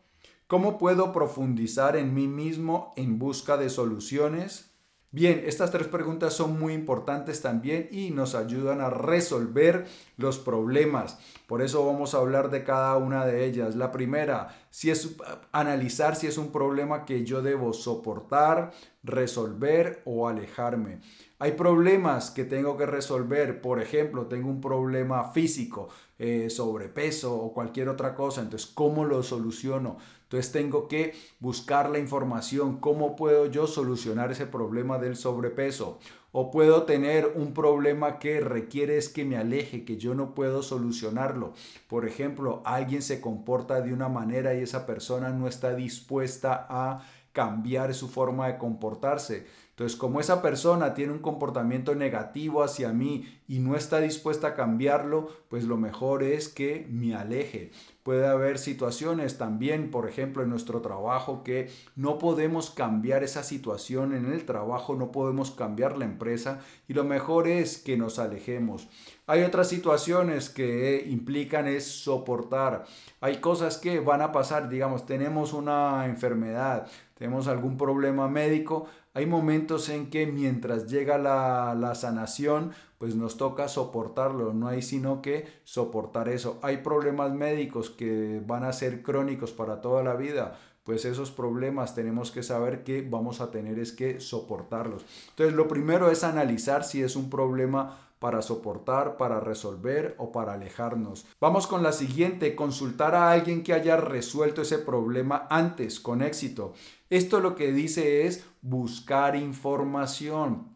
¿Cómo 0.47 0.77
puedo 0.77 1.11
profundizar 1.11 1.97
en 1.97 2.13
mí 2.13 2.29
mismo 2.29 2.93
en 2.95 3.19
busca 3.19 3.57
de 3.57 3.69
soluciones? 3.69 4.71
Bien, 5.11 5.43
estas 5.45 5.71
tres 5.71 5.87
preguntas 5.87 6.33
son 6.33 6.57
muy 6.57 6.71
importantes 6.71 7.41
también 7.41 7.89
y 7.91 8.11
nos 8.11 8.33
ayudan 8.33 8.79
a 8.79 8.89
resolver 8.89 9.87
los 10.15 10.39
problemas. 10.39 11.19
Por 11.47 11.61
eso 11.61 11.85
vamos 11.85 12.13
a 12.13 12.19
hablar 12.19 12.49
de 12.49 12.63
cada 12.63 12.95
una 12.95 13.25
de 13.25 13.43
ellas. 13.43 13.75
La 13.75 13.91
primera, 13.91 14.66
si 14.77 14.91
es 14.91 15.15
analizar 15.53 16.15
si 16.15 16.27
es 16.27 16.37
un 16.37 16.51
problema 16.51 17.03
que 17.03 17.25
yo 17.25 17.41
debo 17.41 17.73
soportar, 17.73 18.73
resolver 19.01 20.03
o 20.05 20.27
alejarme. 20.27 21.01
Hay 21.39 21.53
problemas 21.53 22.29
que 22.29 22.45
tengo 22.45 22.77
que 22.77 22.85
resolver, 22.85 23.59
por 23.59 23.81
ejemplo, 23.81 24.27
tengo 24.27 24.49
un 24.49 24.61
problema 24.61 25.31
físico, 25.31 25.89
eh, 26.19 26.51
sobrepeso 26.51 27.35
o 27.35 27.53
cualquier 27.55 27.89
otra 27.89 28.13
cosa, 28.13 28.41
entonces, 28.41 28.69
¿cómo 28.71 29.03
lo 29.03 29.23
soluciono? 29.23 29.97
Entonces 30.21 30.51
tengo 30.51 30.87
que 30.87 31.15
buscar 31.39 31.89
la 31.89 31.97
información, 31.97 32.79
cómo 32.79 33.15
puedo 33.15 33.47
yo 33.47 33.65
solucionar 33.65 34.31
ese 34.31 34.45
problema 34.45 34.99
del 34.99 35.15
sobrepeso. 35.15 35.97
O 36.39 36.51
puedo 36.51 36.83
tener 36.83 37.33
un 37.33 37.51
problema 37.51 38.19
que 38.19 38.41
requiere 38.41 38.95
es 38.97 39.09
que 39.09 39.25
me 39.25 39.37
aleje, 39.37 39.85
que 39.85 39.97
yo 39.97 40.13
no 40.13 40.35
puedo 40.35 40.61
solucionarlo. 40.61 41.53
Por 41.87 42.07
ejemplo, 42.07 42.61
alguien 42.63 43.01
se 43.01 43.19
comporta 43.21 43.81
de 43.81 43.91
una 43.91 44.07
manera 44.07 44.53
y 44.53 44.61
esa 44.61 44.85
persona 44.85 45.31
no 45.31 45.47
está 45.47 45.73
dispuesta 45.73 46.67
a 46.69 47.01
cambiar 47.31 47.95
su 47.95 48.07
forma 48.07 48.45
de 48.45 48.59
comportarse. 48.59 49.47
Entonces, 49.71 49.97
como 49.97 50.19
esa 50.19 50.43
persona 50.43 50.93
tiene 50.93 51.13
un 51.13 51.19
comportamiento 51.19 51.95
negativo 51.95 52.61
hacia 52.61 52.93
mí 52.93 53.25
y 53.47 53.57
no 53.57 53.75
está 53.75 53.99
dispuesta 53.99 54.49
a 54.49 54.53
cambiarlo, 54.53 55.29
pues 55.49 55.63
lo 55.63 55.77
mejor 55.77 56.21
es 56.21 56.49
que 56.49 56.85
me 56.87 57.15
aleje. 57.15 57.71
Puede 58.07 58.25
haber 58.25 58.57
situaciones 58.57 59.37
también, 59.37 59.91
por 59.91 60.07
ejemplo, 60.07 60.41
en 60.41 60.49
nuestro 60.49 60.79
trabajo, 60.79 61.43
que 61.43 61.69
no 61.97 62.17
podemos 62.19 62.69
cambiar 62.69 63.21
esa 63.21 63.43
situación 63.43 64.13
en 64.13 64.31
el 64.31 64.45
trabajo, 64.45 64.95
no 64.95 65.11
podemos 65.11 65.51
cambiar 65.51 65.97
la 65.97 66.05
empresa 66.05 66.61
y 66.87 66.93
lo 66.93 67.03
mejor 67.03 67.49
es 67.49 67.77
que 67.77 67.97
nos 67.97 68.17
alejemos. 68.17 68.87
Hay 69.25 69.43
otras 69.43 69.67
situaciones 69.67 70.49
que 70.49 71.03
implican 71.05 71.67
es 71.67 71.83
soportar. 71.83 72.85
Hay 73.19 73.41
cosas 73.41 73.77
que 73.77 73.99
van 73.99 74.21
a 74.21 74.31
pasar, 74.31 74.69
digamos, 74.69 75.05
tenemos 75.05 75.51
una 75.51 76.05
enfermedad, 76.05 76.87
tenemos 77.17 77.49
algún 77.49 77.75
problema 77.75 78.29
médico, 78.29 78.87
hay 79.17 79.25
momentos 79.25 79.89
en 79.89 80.11
que 80.11 80.27
mientras 80.27 80.85
llega 80.85 81.17
la, 81.17 81.95
sanación, 81.95 82.73
pues 82.99 83.15
nos 83.15 83.35
toca 83.35 83.67
soportarlo, 83.67 84.53
no 84.53 84.67
hay 84.67 84.83
sino 84.83 85.23
que 85.23 85.47
soportar 85.63 86.29
eso. 86.29 86.59
Hay 86.61 86.77
problemas 86.77 87.31
médicos 87.33 87.89
que 87.89 88.43
van 88.45 88.63
a 88.63 88.71
ser 88.73 89.01
crónicos 89.01 89.51
para 89.51 89.81
toda 89.81 90.03
la 90.03 90.13
vida, 90.13 90.59
pues 90.83 91.03
esos 91.03 91.31
problemas 91.31 91.95
tenemos 91.95 92.29
que 92.29 92.43
saber 92.43 92.83
que 92.83 93.01
vamos 93.01 93.41
a 93.41 93.49
tener 93.49 93.79
es 93.79 93.91
que 93.91 94.19
soportarlos. 94.19 95.03
Entonces 95.29 95.55
lo 95.55 95.67
primero 95.67 96.11
es 96.11 96.23
analizar 96.23 96.83
si 96.83 97.01
es 97.01 97.15
un 97.15 97.31
problema 97.31 97.97
para 98.19 98.41
soportar, 98.41 99.17
para 99.17 99.39
resolver 99.39 100.15
o 100.17 100.31
para 100.31 100.53
alejarnos. 100.53 101.25
Vamos 101.39 101.67
con 101.67 101.83
la 101.83 101.91
siguiente, 101.91 102.55
consultar 102.55 103.15
a 103.15 103.31
alguien 103.31 103.63
que 103.63 103.73
haya 103.73 103.97
resuelto 103.97 104.61
ese 104.61 104.79
problema 104.79 105.47
antes 105.49 105.99
con 105.99 106.21
éxito. 106.21 106.73
Esto 107.09 107.39
lo 107.39 107.55
que 107.55 107.71
dice 107.71 108.25
es 108.25 108.45
buscar 108.61 109.35
información. 109.35 110.75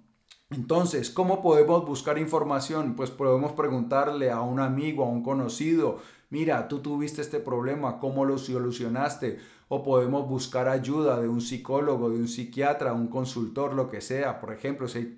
Entonces, 0.51 1.09
¿cómo 1.09 1.41
podemos 1.41 1.85
buscar 1.85 2.17
información? 2.17 2.95
Pues 2.95 3.09
podemos 3.09 3.53
preguntarle 3.53 4.31
a 4.31 4.41
un 4.41 4.59
amigo, 4.59 5.05
a 5.05 5.09
un 5.09 5.23
conocido, 5.23 5.99
mira, 6.29 6.67
tú 6.67 6.79
tuviste 6.79 7.21
este 7.21 7.39
problema, 7.39 7.99
¿cómo 7.99 8.25
lo 8.25 8.37
solucionaste? 8.37 9.39
O 9.69 9.81
podemos 9.81 10.27
buscar 10.27 10.67
ayuda 10.67 11.21
de 11.21 11.29
un 11.29 11.39
psicólogo, 11.39 12.09
de 12.09 12.17
un 12.17 12.27
psiquiatra, 12.27 12.91
un 12.91 13.07
consultor, 13.07 13.73
lo 13.73 13.89
que 13.89 14.01
sea. 14.01 14.41
Por 14.41 14.51
ejemplo, 14.51 14.89
si 14.89 15.17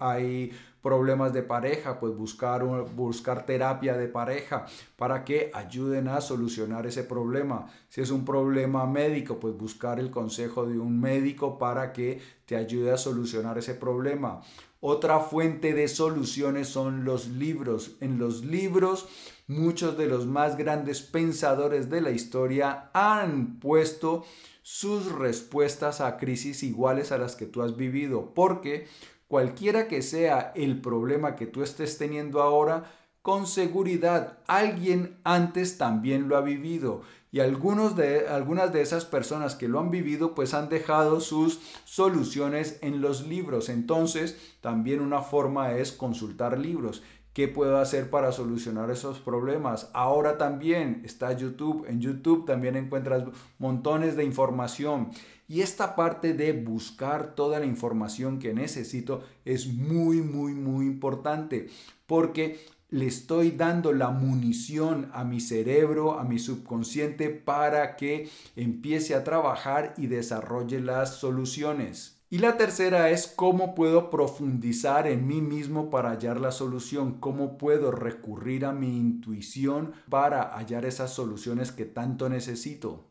hay 0.00 0.50
problemas 0.82 1.32
de 1.32 1.42
pareja, 1.42 2.00
pues 2.00 2.14
buscar, 2.16 2.64
buscar 2.94 3.46
terapia 3.46 3.96
de 3.96 4.08
pareja 4.08 4.66
para 4.96 5.24
que 5.24 5.50
ayuden 5.54 6.08
a 6.08 6.20
solucionar 6.20 6.86
ese 6.86 7.04
problema. 7.04 7.66
Si 7.88 8.00
es 8.00 8.10
un 8.10 8.24
problema 8.24 8.84
médico, 8.86 9.38
pues 9.38 9.56
buscar 9.56 10.00
el 10.00 10.10
consejo 10.10 10.66
de 10.66 10.78
un 10.78 11.00
médico 11.00 11.56
para 11.58 11.92
que 11.92 12.20
te 12.46 12.56
ayude 12.56 12.90
a 12.90 12.98
solucionar 12.98 13.58
ese 13.58 13.74
problema. 13.74 14.40
Otra 14.80 15.20
fuente 15.20 15.74
de 15.74 15.86
soluciones 15.86 16.66
son 16.66 17.04
los 17.04 17.28
libros. 17.28 17.92
En 18.00 18.18
los 18.18 18.44
libros, 18.44 19.06
muchos 19.46 19.96
de 19.96 20.06
los 20.06 20.26
más 20.26 20.56
grandes 20.56 21.02
pensadores 21.02 21.88
de 21.88 22.00
la 22.00 22.10
historia 22.10 22.90
han 22.92 23.60
puesto 23.60 24.24
sus 24.62 25.12
respuestas 25.12 26.00
a 26.00 26.16
crisis 26.16 26.64
iguales 26.64 27.12
a 27.12 27.18
las 27.18 27.36
que 27.36 27.46
tú 27.46 27.62
has 27.62 27.76
vivido, 27.76 28.32
porque 28.34 28.88
cualquiera 29.32 29.88
que 29.88 30.02
sea 30.02 30.52
el 30.54 30.82
problema 30.82 31.36
que 31.36 31.46
tú 31.46 31.62
estés 31.62 31.96
teniendo 31.96 32.42
ahora, 32.42 32.92
con 33.22 33.46
seguridad 33.46 34.40
alguien 34.46 35.16
antes 35.24 35.78
también 35.78 36.28
lo 36.28 36.36
ha 36.36 36.42
vivido 36.42 37.00
y 37.30 37.40
algunos 37.40 37.96
de, 37.96 38.28
algunas 38.28 38.74
de 38.74 38.82
esas 38.82 39.06
personas 39.06 39.54
que 39.54 39.68
lo 39.68 39.80
han 39.80 39.90
vivido 39.90 40.34
pues 40.34 40.52
han 40.52 40.68
dejado 40.68 41.20
sus 41.20 41.60
soluciones 41.86 42.78
en 42.82 43.00
los 43.00 43.26
libros. 43.26 43.70
Entonces 43.70 44.36
también 44.60 45.00
una 45.00 45.22
forma 45.22 45.72
es 45.72 45.92
consultar 45.92 46.58
libros. 46.58 47.02
¿Qué 47.32 47.48
puedo 47.48 47.78
hacer 47.78 48.10
para 48.10 48.32
solucionar 48.32 48.90
esos 48.90 49.18
problemas? 49.18 49.90
Ahora 49.94 50.36
también 50.36 51.00
está 51.06 51.32
YouTube. 51.32 51.86
En 51.88 52.02
YouTube 52.02 52.44
también 52.44 52.76
encuentras 52.76 53.24
montones 53.58 54.14
de 54.14 54.24
información. 54.24 55.08
Y 55.52 55.60
esta 55.60 55.96
parte 55.96 56.32
de 56.32 56.54
buscar 56.54 57.34
toda 57.34 57.60
la 57.60 57.66
información 57.66 58.38
que 58.38 58.54
necesito 58.54 59.22
es 59.44 59.66
muy, 59.66 60.22
muy, 60.22 60.54
muy 60.54 60.86
importante 60.86 61.68
porque 62.06 62.64
le 62.88 63.04
estoy 63.06 63.50
dando 63.50 63.92
la 63.92 64.08
munición 64.08 65.10
a 65.12 65.24
mi 65.24 65.40
cerebro, 65.40 66.18
a 66.18 66.24
mi 66.24 66.38
subconsciente 66.38 67.28
para 67.28 67.96
que 67.96 68.30
empiece 68.56 69.14
a 69.14 69.24
trabajar 69.24 69.92
y 69.98 70.06
desarrolle 70.06 70.80
las 70.80 71.16
soluciones. 71.16 72.22
Y 72.30 72.38
la 72.38 72.56
tercera 72.56 73.10
es 73.10 73.26
cómo 73.26 73.74
puedo 73.74 74.08
profundizar 74.08 75.06
en 75.06 75.26
mí 75.26 75.42
mismo 75.42 75.90
para 75.90 76.12
hallar 76.12 76.40
la 76.40 76.50
solución, 76.50 77.20
cómo 77.20 77.58
puedo 77.58 77.90
recurrir 77.90 78.64
a 78.64 78.72
mi 78.72 78.96
intuición 78.96 79.92
para 80.08 80.56
hallar 80.56 80.86
esas 80.86 81.12
soluciones 81.12 81.72
que 81.72 81.84
tanto 81.84 82.30
necesito. 82.30 83.04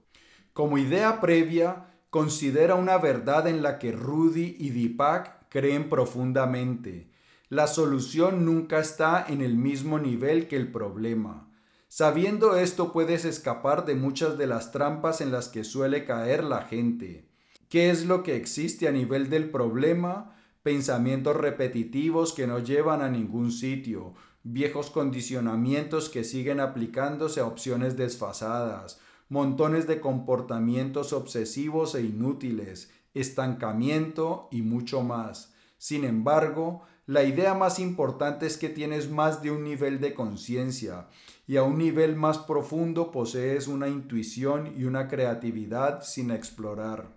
Como 0.53 0.79
idea 0.79 1.21
previa, 1.21 1.85
considera 2.11 2.75
una 2.75 2.97
verdad 2.97 3.47
en 3.47 3.63
la 3.63 3.79
que 3.79 3.93
Rudy 3.93 4.57
y 4.59 4.69
Deepak 4.69 5.47
creen 5.49 5.89
profundamente. 5.89 7.09
La 7.47 7.67
solución 7.67 8.45
nunca 8.45 8.79
está 8.79 9.25
en 9.27 9.41
el 9.41 9.55
mismo 9.55 9.97
nivel 9.97 10.49
que 10.49 10.57
el 10.57 10.71
problema. 10.71 11.49
Sabiendo 11.87 12.57
esto 12.57 12.91
puedes 12.91 13.23
escapar 13.23 13.85
de 13.85 13.95
muchas 13.95 14.37
de 14.37 14.45
las 14.45 14.73
trampas 14.73 15.21
en 15.21 15.31
las 15.31 15.47
que 15.47 15.63
suele 15.63 16.03
caer 16.05 16.43
la 16.43 16.63
gente. 16.63 17.29
¿Qué 17.69 17.89
es 17.89 18.05
lo 18.05 18.23
que 18.23 18.35
existe 18.35 18.89
a 18.89 18.91
nivel 18.91 19.29
del 19.29 19.49
problema? 19.49 20.35
Pensamientos 20.63 21.37
repetitivos 21.37 22.33
que 22.33 22.45
no 22.45 22.59
llevan 22.59 23.01
a 23.01 23.09
ningún 23.09 23.53
sitio, 23.53 24.15
viejos 24.43 24.89
condicionamientos 24.89 26.09
que 26.09 26.25
siguen 26.25 26.59
aplicándose 26.59 27.39
a 27.39 27.45
opciones 27.45 27.95
desfasadas, 27.95 28.99
montones 29.31 29.87
de 29.87 30.01
comportamientos 30.01 31.13
obsesivos 31.13 31.95
e 31.95 32.01
inútiles, 32.01 32.91
estancamiento 33.13 34.49
y 34.51 34.61
mucho 34.61 35.03
más. 35.03 35.53
Sin 35.77 36.03
embargo, 36.03 36.81
la 37.05 37.23
idea 37.23 37.53
más 37.53 37.79
importante 37.79 38.45
es 38.45 38.57
que 38.57 38.67
tienes 38.67 39.09
más 39.09 39.41
de 39.41 39.49
un 39.49 39.63
nivel 39.63 40.01
de 40.01 40.13
conciencia 40.13 41.07
y 41.47 41.55
a 41.55 41.63
un 41.63 41.77
nivel 41.77 42.17
más 42.17 42.39
profundo 42.39 43.09
posees 43.09 43.69
una 43.69 43.87
intuición 43.87 44.73
y 44.77 44.83
una 44.83 45.07
creatividad 45.07 46.03
sin 46.03 46.29
explorar. 46.29 47.15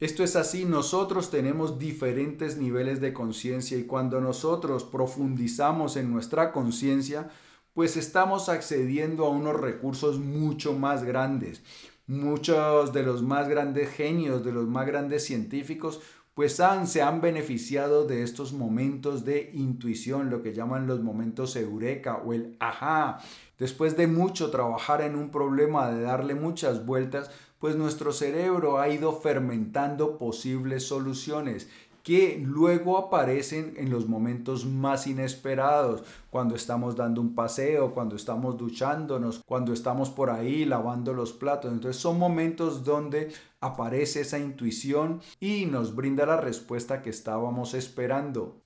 Esto 0.00 0.24
es 0.24 0.36
así, 0.36 0.64
nosotros 0.64 1.30
tenemos 1.30 1.78
diferentes 1.78 2.56
niveles 2.56 3.02
de 3.02 3.12
conciencia 3.12 3.76
y 3.76 3.84
cuando 3.84 4.18
nosotros 4.22 4.82
profundizamos 4.84 5.98
en 5.98 6.10
nuestra 6.10 6.52
conciencia, 6.52 7.28
pues 7.74 7.96
estamos 7.96 8.48
accediendo 8.48 9.26
a 9.26 9.30
unos 9.30 9.58
recursos 9.60 10.18
mucho 10.18 10.72
más 10.72 11.04
grandes. 11.04 11.62
Muchos 12.06 12.92
de 12.92 13.04
los 13.04 13.22
más 13.22 13.48
grandes 13.48 13.90
genios, 13.90 14.44
de 14.44 14.52
los 14.52 14.66
más 14.66 14.86
grandes 14.86 15.24
científicos, 15.24 16.00
pues 16.34 16.60
se 16.84 17.02
han 17.02 17.20
beneficiado 17.20 18.06
de 18.06 18.22
estos 18.22 18.52
momentos 18.52 19.24
de 19.24 19.50
intuición, 19.52 20.30
lo 20.30 20.42
que 20.42 20.54
llaman 20.54 20.86
los 20.86 21.00
momentos 21.00 21.54
eureka 21.54 22.22
o 22.24 22.32
el 22.32 22.56
ajá. 22.60 23.18
Después 23.58 23.96
de 23.96 24.06
mucho 24.06 24.50
trabajar 24.50 25.02
en 25.02 25.16
un 25.16 25.30
problema, 25.30 25.90
de 25.90 26.02
darle 26.02 26.34
muchas 26.34 26.86
vueltas, 26.86 27.30
pues 27.58 27.76
nuestro 27.76 28.12
cerebro 28.12 28.80
ha 28.80 28.88
ido 28.88 29.12
fermentando 29.20 30.16
posibles 30.16 30.86
soluciones 30.86 31.68
que 32.10 32.42
luego 32.44 32.98
aparecen 32.98 33.74
en 33.76 33.88
los 33.88 34.08
momentos 34.08 34.66
más 34.66 35.06
inesperados, 35.06 36.02
cuando 36.28 36.56
estamos 36.56 36.96
dando 36.96 37.20
un 37.20 37.36
paseo, 37.36 37.94
cuando 37.94 38.16
estamos 38.16 38.58
duchándonos, 38.58 39.44
cuando 39.46 39.72
estamos 39.72 40.10
por 40.10 40.28
ahí 40.28 40.64
lavando 40.64 41.14
los 41.14 41.32
platos. 41.32 41.70
Entonces 41.72 42.02
son 42.02 42.18
momentos 42.18 42.82
donde 42.82 43.32
aparece 43.60 44.22
esa 44.22 44.40
intuición 44.40 45.20
y 45.38 45.66
nos 45.66 45.94
brinda 45.94 46.26
la 46.26 46.36
respuesta 46.36 47.00
que 47.00 47.10
estábamos 47.10 47.74
esperando. 47.74 48.60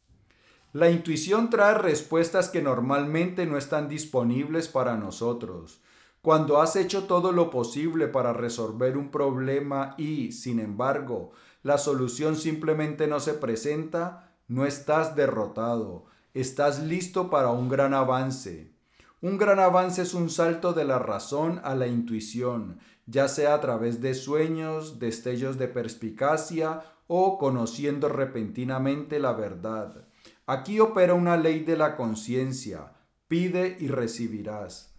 La 0.73 0.89
intuición 0.89 1.51
trae 1.51 1.75
respuestas 1.75 2.49
que 2.49 2.63
normalmente 2.63 3.45
no 3.45 3.59
están 3.59 3.91
disponibles 3.91 4.69
para 4.69 4.97
nosotros. 4.97 5.83
Cuando 6.25 6.63
has 6.63 6.75
hecho 6.75 7.05
todo 7.05 7.33
lo 7.33 7.51
posible 7.51 8.09
para 8.09 8.33
resolver 8.33 8.97
un 8.97 9.11
problema 9.11 9.95
y, 9.99 10.33
sin 10.33 10.59
embargo, 10.59 11.33
la 11.63 11.77
solución 11.77 12.37
simplemente 12.37 13.07
no 13.07 13.21
se 13.21 13.35
presenta, 13.35 14.35
no 14.49 14.65
estás 14.65 15.17
derrotado, 15.17 16.07
estás 16.33 16.83
listo 16.83 17.29
para 17.29 17.51
un 17.51 17.69
gran 17.69 17.93
avance. 17.93 18.73
Un 19.21 19.37
gran 19.37 19.59
avance 19.59 20.01
es 20.01 20.15
un 20.15 20.31
salto 20.31 20.73
de 20.73 20.87
la 20.87 20.99
razón 20.99 21.61
a 21.63 21.75
la 21.75 21.89
intuición, 21.89 22.79
ya 23.05 23.29
sea 23.29 23.53
a 23.53 23.61
través 23.61 24.01
de 24.01 24.15
sueños, 24.15 24.99
destellos 24.99 25.59
de 25.59 25.69
perspicacia 25.69 26.85
o 27.07 27.37
conociendo 27.37 28.09
repentinamente 28.09 29.19
la 29.19 29.35
verdad. 29.35 30.09
Aquí 30.47 30.81
opera 30.81 31.13
una 31.13 31.37
ley 31.37 31.65
de 31.65 31.77
la 31.77 31.97
conciencia, 31.97 32.95
pide 33.29 33.77
y 33.79 33.89
recibirás. 33.89 34.94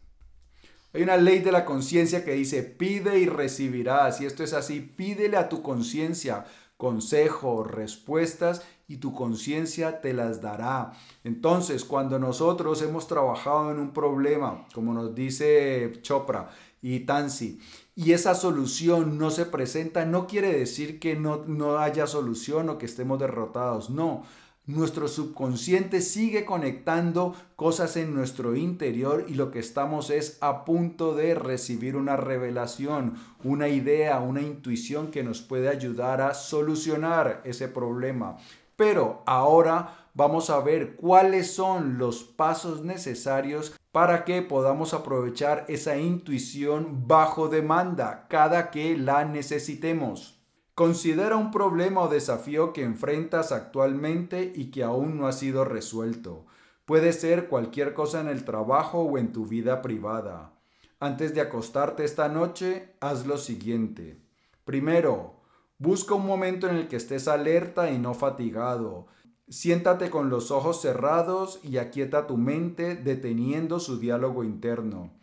Hay 0.95 1.03
una 1.03 1.17
ley 1.17 1.39
de 1.39 1.51
la 1.51 1.65
conciencia 1.65 2.23
que 2.23 2.31
dice, 2.31 2.63
pide 2.63 3.19
y 3.19 3.25
recibirás. 3.25 4.21
Y 4.21 4.25
esto 4.25 4.45
es 4.45 4.53
así, 4.53 4.79
pídele 4.79 5.35
a 5.35 5.49
tu 5.49 5.61
conciencia 5.61 6.45
consejos, 6.77 7.69
respuestas 7.69 8.63
y 8.87 8.97
tu 8.97 9.13
conciencia 9.13 9.99
te 9.99 10.13
las 10.13 10.39
dará. 10.39 10.93
Entonces, 11.25 11.83
cuando 11.83 12.17
nosotros 12.17 12.81
hemos 12.81 13.07
trabajado 13.09 13.71
en 13.71 13.79
un 13.79 13.91
problema, 13.91 14.65
como 14.73 14.93
nos 14.93 15.13
dice 15.13 15.91
Chopra 16.01 16.49
y 16.81 17.01
Tansi, 17.01 17.59
y 17.93 18.13
esa 18.13 18.33
solución 18.33 19.17
no 19.17 19.31
se 19.31 19.45
presenta, 19.45 20.05
no 20.05 20.27
quiere 20.27 20.57
decir 20.57 21.01
que 21.01 21.17
no, 21.17 21.43
no 21.45 21.77
haya 21.77 22.07
solución 22.07 22.69
o 22.69 22.77
que 22.77 22.85
estemos 22.85 23.19
derrotados. 23.19 23.89
No, 23.89 24.23
nuestro 24.67 25.07
subconsciente 25.07 26.01
sigue 26.01 26.43
conectando 26.43 27.35
cosas 27.55 27.97
en 27.97 28.15
nuestro 28.15 28.55
interior 28.55 29.25
y 29.27 29.35
lo 29.35 29.51
que 29.51 29.59
estamos 29.59 30.09
es 30.09 30.37
a 30.41 30.65
punto 30.65 31.13
de 31.13 31.35
recibir 31.35 31.95
una 31.95 32.17
revelación, 32.17 33.15
una 33.43 33.67
idea, 33.67 34.19
una 34.19 34.41
intuición 34.41 35.11
que 35.11 35.23
nos 35.23 35.41
puede 35.41 35.69
ayudar 35.69 36.21
a 36.21 36.33
solucionar 36.33 37.41
ese 37.45 37.67
problema. 37.67 38.37
Pero 38.75 39.21
ahora 39.25 40.07
vamos 40.15 40.49
a 40.49 40.59
ver 40.59 40.95
cuáles 40.95 41.51
son 41.51 41.97
los 41.97 42.23
pasos 42.23 42.83
necesarios 42.83 43.75
para 43.91 44.25
que 44.25 44.41
podamos 44.41 44.93
aprovechar 44.93 45.65
esa 45.69 45.97
intuición 45.97 47.07
bajo 47.07 47.47
demanda 47.47 48.25
cada 48.29 48.71
que 48.71 48.97
la 48.97 49.23
necesitemos. 49.25 50.34
Considera 50.75 51.37
un 51.37 51.51
problema 51.51 52.01
o 52.01 52.09
desafío 52.09 52.73
que 52.73 52.83
enfrentas 52.83 53.53
actualmente 53.53 54.51
y 54.53 54.71
que 54.71 54.83
aún 54.83 55.17
no 55.17 55.25
ha 55.25 55.31
sido 55.31 55.63
resuelto. 55.63 56.45
Puede 56.83 57.13
ser 57.13 57.47
cualquier 57.47 57.93
cosa 57.93 58.19
en 58.19 58.27
el 58.27 58.43
trabajo 58.43 58.99
o 58.99 59.17
en 59.17 59.31
tu 59.31 59.45
vida 59.45 59.81
privada. 59.81 60.51
Antes 60.99 61.33
de 61.33 61.39
acostarte 61.39 62.03
esta 62.03 62.27
noche, 62.27 62.93
haz 62.99 63.25
lo 63.25 63.37
siguiente. 63.37 64.19
Primero, 64.65 65.35
busca 65.79 66.13
un 66.13 66.25
momento 66.25 66.67
en 66.67 66.75
el 66.75 66.89
que 66.89 66.97
estés 66.97 67.29
alerta 67.29 67.89
y 67.89 67.97
no 67.97 68.13
fatigado. 68.13 69.07
Siéntate 69.47 70.09
con 70.09 70.29
los 70.29 70.51
ojos 70.51 70.81
cerrados 70.81 71.61
y 71.63 71.77
aquieta 71.77 72.27
tu 72.27 72.35
mente 72.35 72.95
deteniendo 72.97 73.79
su 73.79 73.97
diálogo 73.97 74.43
interno. 74.43 75.13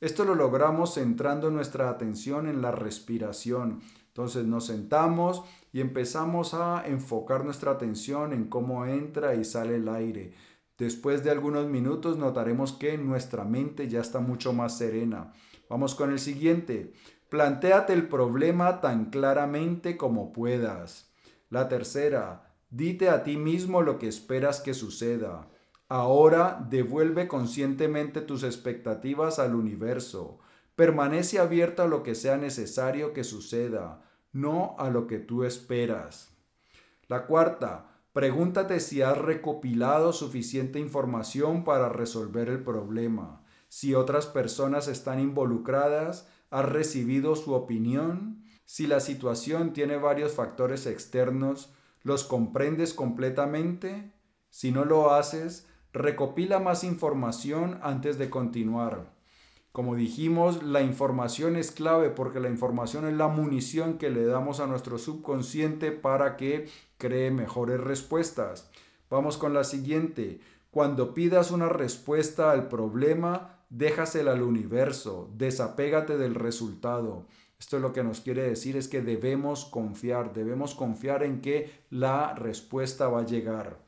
Esto 0.00 0.24
lo 0.24 0.34
logramos 0.34 0.94
centrando 0.94 1.50
nuestra 1.50 1.90
atención 1.90 2.48
en 2.48 2.62
la 2.62 2.70
respiración 2.70 3.82
entonces 4.12 4.44
nos 4.44 4.66
sentamos 4.66 5.42
y 5.72 5.80
empezamos 5.80 6.52
a 6.52 6.86
enfocar 6.86 7.46
nuestra 7.46 7.72
atención 7.72 8.34
en 8.34 8.44
cómo 8.44 8.84
entra 8.84 9.34
y 9.34 9.44
sale 9.44 9.76
el 9.76 9.88
aire. 9.88 10.34
Después 10.76 11.24
de 11.24 11.30
algunos 11.30 11.66
minutos 11.66 12.18
notaremos 12.18 12.74
que 12.74 12.98
nuestra 12.98 13.44
mente 13.44 13.88
ya 13.88 14.02
está 14.02 14.20
mucho 14.20 14.52
más 14.52 14.76
serena. 14.76 15.32
Vamos 15.70 15.94
con 15.94 16.12
el 16.12 16.18
siguiente. 16.18 16.92
Plantéate 17.30 17.94
el 17.94 18.06
problema 18.06 18.82
tan 18.82 19.06
claramente 19.06 19.96
como 19.96 20.34
puedas. 20.34 21.10
La 21.48 21.68
tercera, 21.68 22.52
dite 22.68 23.08
a 23.08 23.24
ti 23.24 23.38
mismo 23.38 23.80
lo 23.80 23.98
que 23.98 24.08
esperas 24.08 24.60
que 24.60 24.74
suceda. 24.74 25.48
Ahora 25.88 26.66
devuelve 26.68 27.28
conscientemente 27.28 28.20
tus 28.20 28.42
expectativas 28.42 29.38
al 29.38 29.54
universo. 29.54 30.40
Permanece 30.76 31.38
abierto 31.38 31.82
a 31.82 31.86
lo 31.86 32.02
que 32.02 32.14
sea 32.14 32.36
necesario 32.36 33.12
que 33.12 33.24
suceda, 33.24 34.02
no 34.32 34.74
a 34.78 34.88
lo 34.88 35.06
que 35.06 35.18
tú 35.18 35.44
esperas. 35.44 36.30
La 37.08 37.26
cuarta, 37.26 37.90
pregúntate 38.12 38.80
si 38.80 39.02
has 39.02 39.18
recopilado 39.18 40.12
suficiente 40.12 40.78
información 40.78 41.64
para 41.64 41.90
resolver 41.90 42.48
el 42.48 42.62
problema. 42.62 43.44
Si 43.68 43.94
otras 43.94 44.26
personas 44.26 44.88
están 44.88 45.20
involucradas, 45.20 46.28
has 46.50 46.66
recibido 46.66 47.36
su 47.36 47.52
opinión. 47.52 48.42
Si 48.64 48.86
la 48.86 49.00
situación 49.00 49.72
tiene 49.72 49.96
varios 49.96 50.32
factores 50.32 50.86
externos, 50.86 51.72
¿los 52.02 52.24
comprendes 52.24 52.94
completamente? 52.94 54.12
Si 54.48 54.70
no 54.70 54.84
lo 54.84 55.12
haces, 55.12 55.66
recopila 55.92 56.58
más 56.58 56.84
información 56.84 57.78
antes 57.82 58.16
de 58.18 58.30
continuar. 58.30 59.11
Como 59.72 59.96
dijimos, 59.96 60.62
la 60.62 60.82
información 60.82 61.56
es 61.56 61.70
clave 61.70 62.10
porque 62.10 62.40
la 62.40 62.50
información 62.50 63.06
es 63.08 63.14
la 63.14 63.28
munición 63.28 63.96
que 63.96 64.10
le 64.10 64.26
damos 64.26 64.60
a 64.60 64.66
nuestro 64.66 64.98
subconsciente 64.98 65.92
para 65.92 66.36
que 66.36 66.68
cree 66.98 67.30
mejores 67.30 67.80
respuestas. 67.80 68.70
Vamos 69.08 69.38
con 69.38 69.54
la 69.54 69.64
siguiente. 69.64 70.40
Cuando 70.70 71.14
pidas 71.14 71.50
una 71.50 71.70
respuesta 71.70 72.50
al 72.50 72.68
problema, 72.68 73.60
déjasela 73.70 74.32
al 74.32 74.42
universo, 74.42 75.30
desapégate 75.36 76.18
del 76.18 76.34
resultado. 76.34 77.26
Esto 77.58 77.76
es 77.76 77.82
lo 77.82 77.94
que 77.94 78.04
nos 78.04 78.20
quiere 78.20 78.42
decir 78.42 78.76
es 78.76 78.88
que 78.88 79.00
debemos 79.00 79.64
confiar, 79.64 80.34
debemos 80.34 80.74
confiar 80.74 81.22
en 81.22 81.40
que 81.40 81.70
la 81.88 82.34
respuesta 82.34 83.08
va 83.08 83.20
a 83.20 83.26
llegar. 83.26 83.78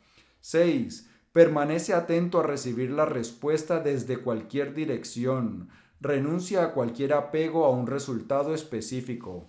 6. 0.41 1.11
Permanece 1.35 1.95
atento 1.95 2.39
a 2.39 2.43
recibir 2.45 2.93
la 2.93 3.07
respuesta 3.07 3.81
desde 3.81 4.19
cualquier 4.19 4.73
dirección. 4.73 5.69
Renuncia 6.01 6.63
a 6.63 6.73
cualquier 6.73 7.13
apego 7.13 7.65
a 7.65 7.71
un 7.71 7.89
resultado 7.89 8.55
específico. 8.55 9.49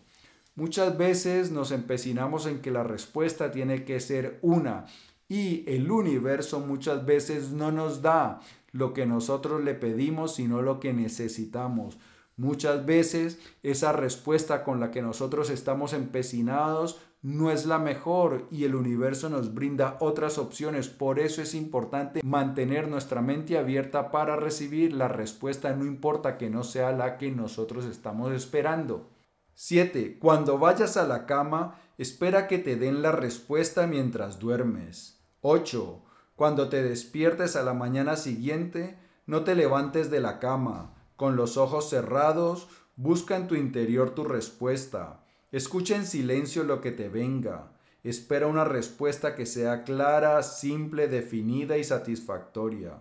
Muchas 0.56 0.98
veces 0.98 1.52
nos 1.52 1.70
empecinamos 1.70 2.48
en 2.48 2.64
que 2.64 2.72
la 2.72 2.82
respuesta 2.82 3.52
tiene 3.52 3.86
que 3.86 4.00
ser 4.00 4.40
una 4.42 4.88
y 5.30 5.64
el 5.68 5.92
universo 5.92 6.60
muchas 6.60 7.06
veces 7.06 7.52
no 7.52 7.72
nos 7.72 8.02
da 8.02 8.40
lo 8.72 8.92
que 8.92 9.06
nosotros 9.06 9.64
le 9.64 9.76
pedimos, 9.76 10.34
sino 10.34 10.64
lo 10.64 10.80
que 10.80 10.92
necesitamos. 10.92 12.00
Muchas 12.36 12.84
veces 12.88 13.38
esa 13.62 13.92
respuesta 13.92 14.64
con 14.64 14.80
la 14.80 14.90
que 14.90 15.04
nosotros 15.04 15.52
estamos 15.52 15.94
empecinados 15.94 17.00
no 17.26 17.50
es 17.50 17.66
la 17.66 17.80
mejor 17.80 18.48
y 18.52 18.66
el 18.66 18.76
universo 18.76 19.30
nos 19.30 19.56
brinda 19.56 19.98
otras 20.00 20.38
opciones. 20.38 20.90
Por 20.90 21.18
eso 21.18 21.42
es 21.42 21.56
importante 21.56 22.22
mantener 22.24 22.88
nuestra 22.88 23.20
mente 23.20 23.58
abierta 23.58 24.12
para 24.12 24.36
recibir 24.36 24.94
la 24.94 25.08
respuesta, 25.08 25.76
no 25.76 25.86
importa 25.86 26.38
que 26.38 26.52
no 26.52 26.64
sea 26.64 26.92
la 26.92 27.18
que 27.18 27.32
nosotros 27.32 27.86
estamos 27.86 28.32
esperando. 28.32 29.10
7. 29.56 30.20
Cuando 30.20 30.60
vayas 30.60 30.98
a 30.98 31.08
la 31.08 31.26
cama, 31.26 31.82
espera 31.98 32.48
que 32.48 32.60
te 32.60 32.76
den 32.76 33.02
la 33.02 33.12
respuesta 33.12 33.88
mientras 33.88 34.38
duermes. 34.38 35.20
8. 35.42 36.04
Cuando 36.36 36.70
te 36.70 36.84
despiertes 36.84 37.56
a 37.56 37.64
la 37.64 37.74
mañana 37.74 38.18
siguiente, 38.18 39.00
no 39.26 39.44
te 39.44 39.56
levantes 39.56 40.12
de 40.12 40.20
la 40.20 40.38
cama. 40.38 40.94
Con 41.16 41.36
los 41.36 41.58
ojos 41.58 41.90
cerrados, 41.90 42.68
busca 42.96 43.36
en 43.36 43.48
tu 43.48 43.56
interior 43.56 44.12
tu 44.12 44.26
respuesta. 44.26 45.25
Escucha 45.56 45.96
en 45.96 46.06
silencio 46.06 46.66
lo 46.66 46.82
que 46.82 46.92
te 46.92 47.08
venga. 47.08 47.72
Espera 48.04 48.48
una 48.48 48.66
respuesta 48.66 49.36
que 49.36 49.46
sea 49.46 49.86
clara, 49.86 50.44
simple, 50.44 51.08
definida 51.08 51.78
y 51.78 51.86
satisfactoria. 51.86 52.98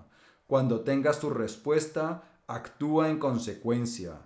Cuando 0.46 0.82
tengas 0.82 1.18
tu 1.18 1.30
respuesta, 1.30 2.22
actúa 2.46 3.10
en 3.10 3.18
consecuencia. 3.18 4.20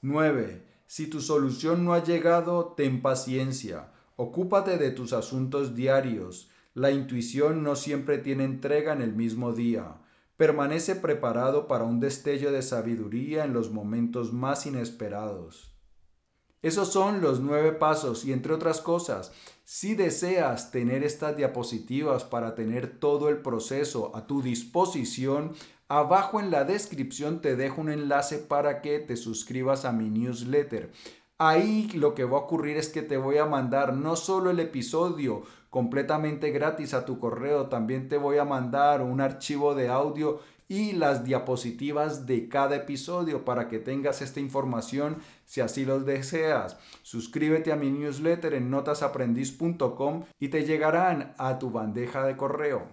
9. 0.00 0.62
Si 0.86 1.08
tu 1.08 1.20
solución 1.20 1.84
no 1.84 1.92
ha 1.92 2.04
llegado, 2.04 2.66
ten 2.76 3.02
paciencia. 3.02 3.88
Ocúpate 4.14 4.78
de 4.78 4.92
tus 4.92 5.12
asuntos 5.12 5.74
diarios. 5.74 6.50
La 6.74 6.92
intuición 6.92 7.64
no 7.64 7.74
siempre 7.74 8.18
tiene 8.18 8.44
entrega 8.44 8.92
en 8.92 9.02
el 9.02 9.12
mismo 9.12 9.54
día. 9.54 9.96
Permanece 10.36 10.94
preparado 10.94 11.66
para 11.66 11.82
un 11.82 11.98
destello 11.98 12.52
de 12.52 12.62
sabiduría 12.62 13.44
en 13.44 13.52
los 13.52 13.72
momentos 13.72 14.32
más 14.32 14.66
inesperados. 14.66 15.71
Esos 16.62 16.92
son 16.92 17.20
los 17.20 17.40
nueve 17.40 17.72
pasos 17.72 18.24
y 18.24 18.32
entre 18.32 18.54
otras 18.54 18.80
cosas, 18.80 19.32
si 19.64 19.96
deseas 19.96 20.70
tener 20.70 21.02
estas 21.02 21.36
diapositivas 21.36 22.22
para 22.22 22.54
tener 22.54 23.00
todo 23.00 23.28
el 23.28 23.38
proceso 23.38 24.14
a 24.14 24.28
tu 24.28 24.42
disposición, 24.42 25.54
abajo 25.88 26.38
en 26.38 26.52
la 26.52 26.62
descripción 26.62 27.40
te 27.40 27.56
dejo 27.56 27.80
un 27.80 27.90
enlace 27.90 28.38
para 28.38 28.80
que 28.80 29.00
te 29.00 29.16
suscribas 29.16 29.84
a 29.84 29.90
mi 29.90 30.08
newsletter. 30.08 30.92
Ahí 31.36 31.88
lo 31.94 32.14
que 32.14 32.24
va 32.24 32.38
a 32.38 32.42
ocurrir 32.42 32.76
es 32.76 32.88
que 32.88 33.02
te 33.02 33.16
voy 33.16 33.38
a 33.38 33.46
mandar 33.46 33.94
no 33.94 34.14
solo 34.14 34.50
el 34.50 34.60
episodio 34.60 35.42
completamente 35.68 36.50
gratis 36.50 36.94
a 36.94 37.04
tu 37.04 37.18
correo, 37.18 37.66
también 37.66 38.08
te 38.08 38.18
voy 38.18 38.38
a 38.38 38.44
mandar 38.44 39.02
un 39.02 39.20
archivo 39.20 39.74
de 39.74 39.88
audio 39.88 40.38
y 40.72 40.92
las 40.92 41.22
diapositivas 41.22 42.24
de 42.24 42.48
cada 42.48 42.76
episodio 42.76 43.44
para 43.44 43.68
que 43.68 43.78
tengas 43.78 44.22
esta 44.22 44.40
información 44.40 45.18
si 45.44 45.60
así 45.60 45.84
lo 45.84 46.00
deseas. 46.00 46.78
Suscríbete 47.02 47.72
a 47.72 47.76
mi 47.76 47.90
newsletter 47.90 48.54
en 48.54 48.70
notasaprendiz.com 48.70 50.24
y 50.40 50.48
te 50.48 50.64
llegarán 50.64 51.34
a 51.36 51.58
tu 51.58 51.70
bandeja 51.70 52.24
de 52.24 52.38
correo. 52.38 52.86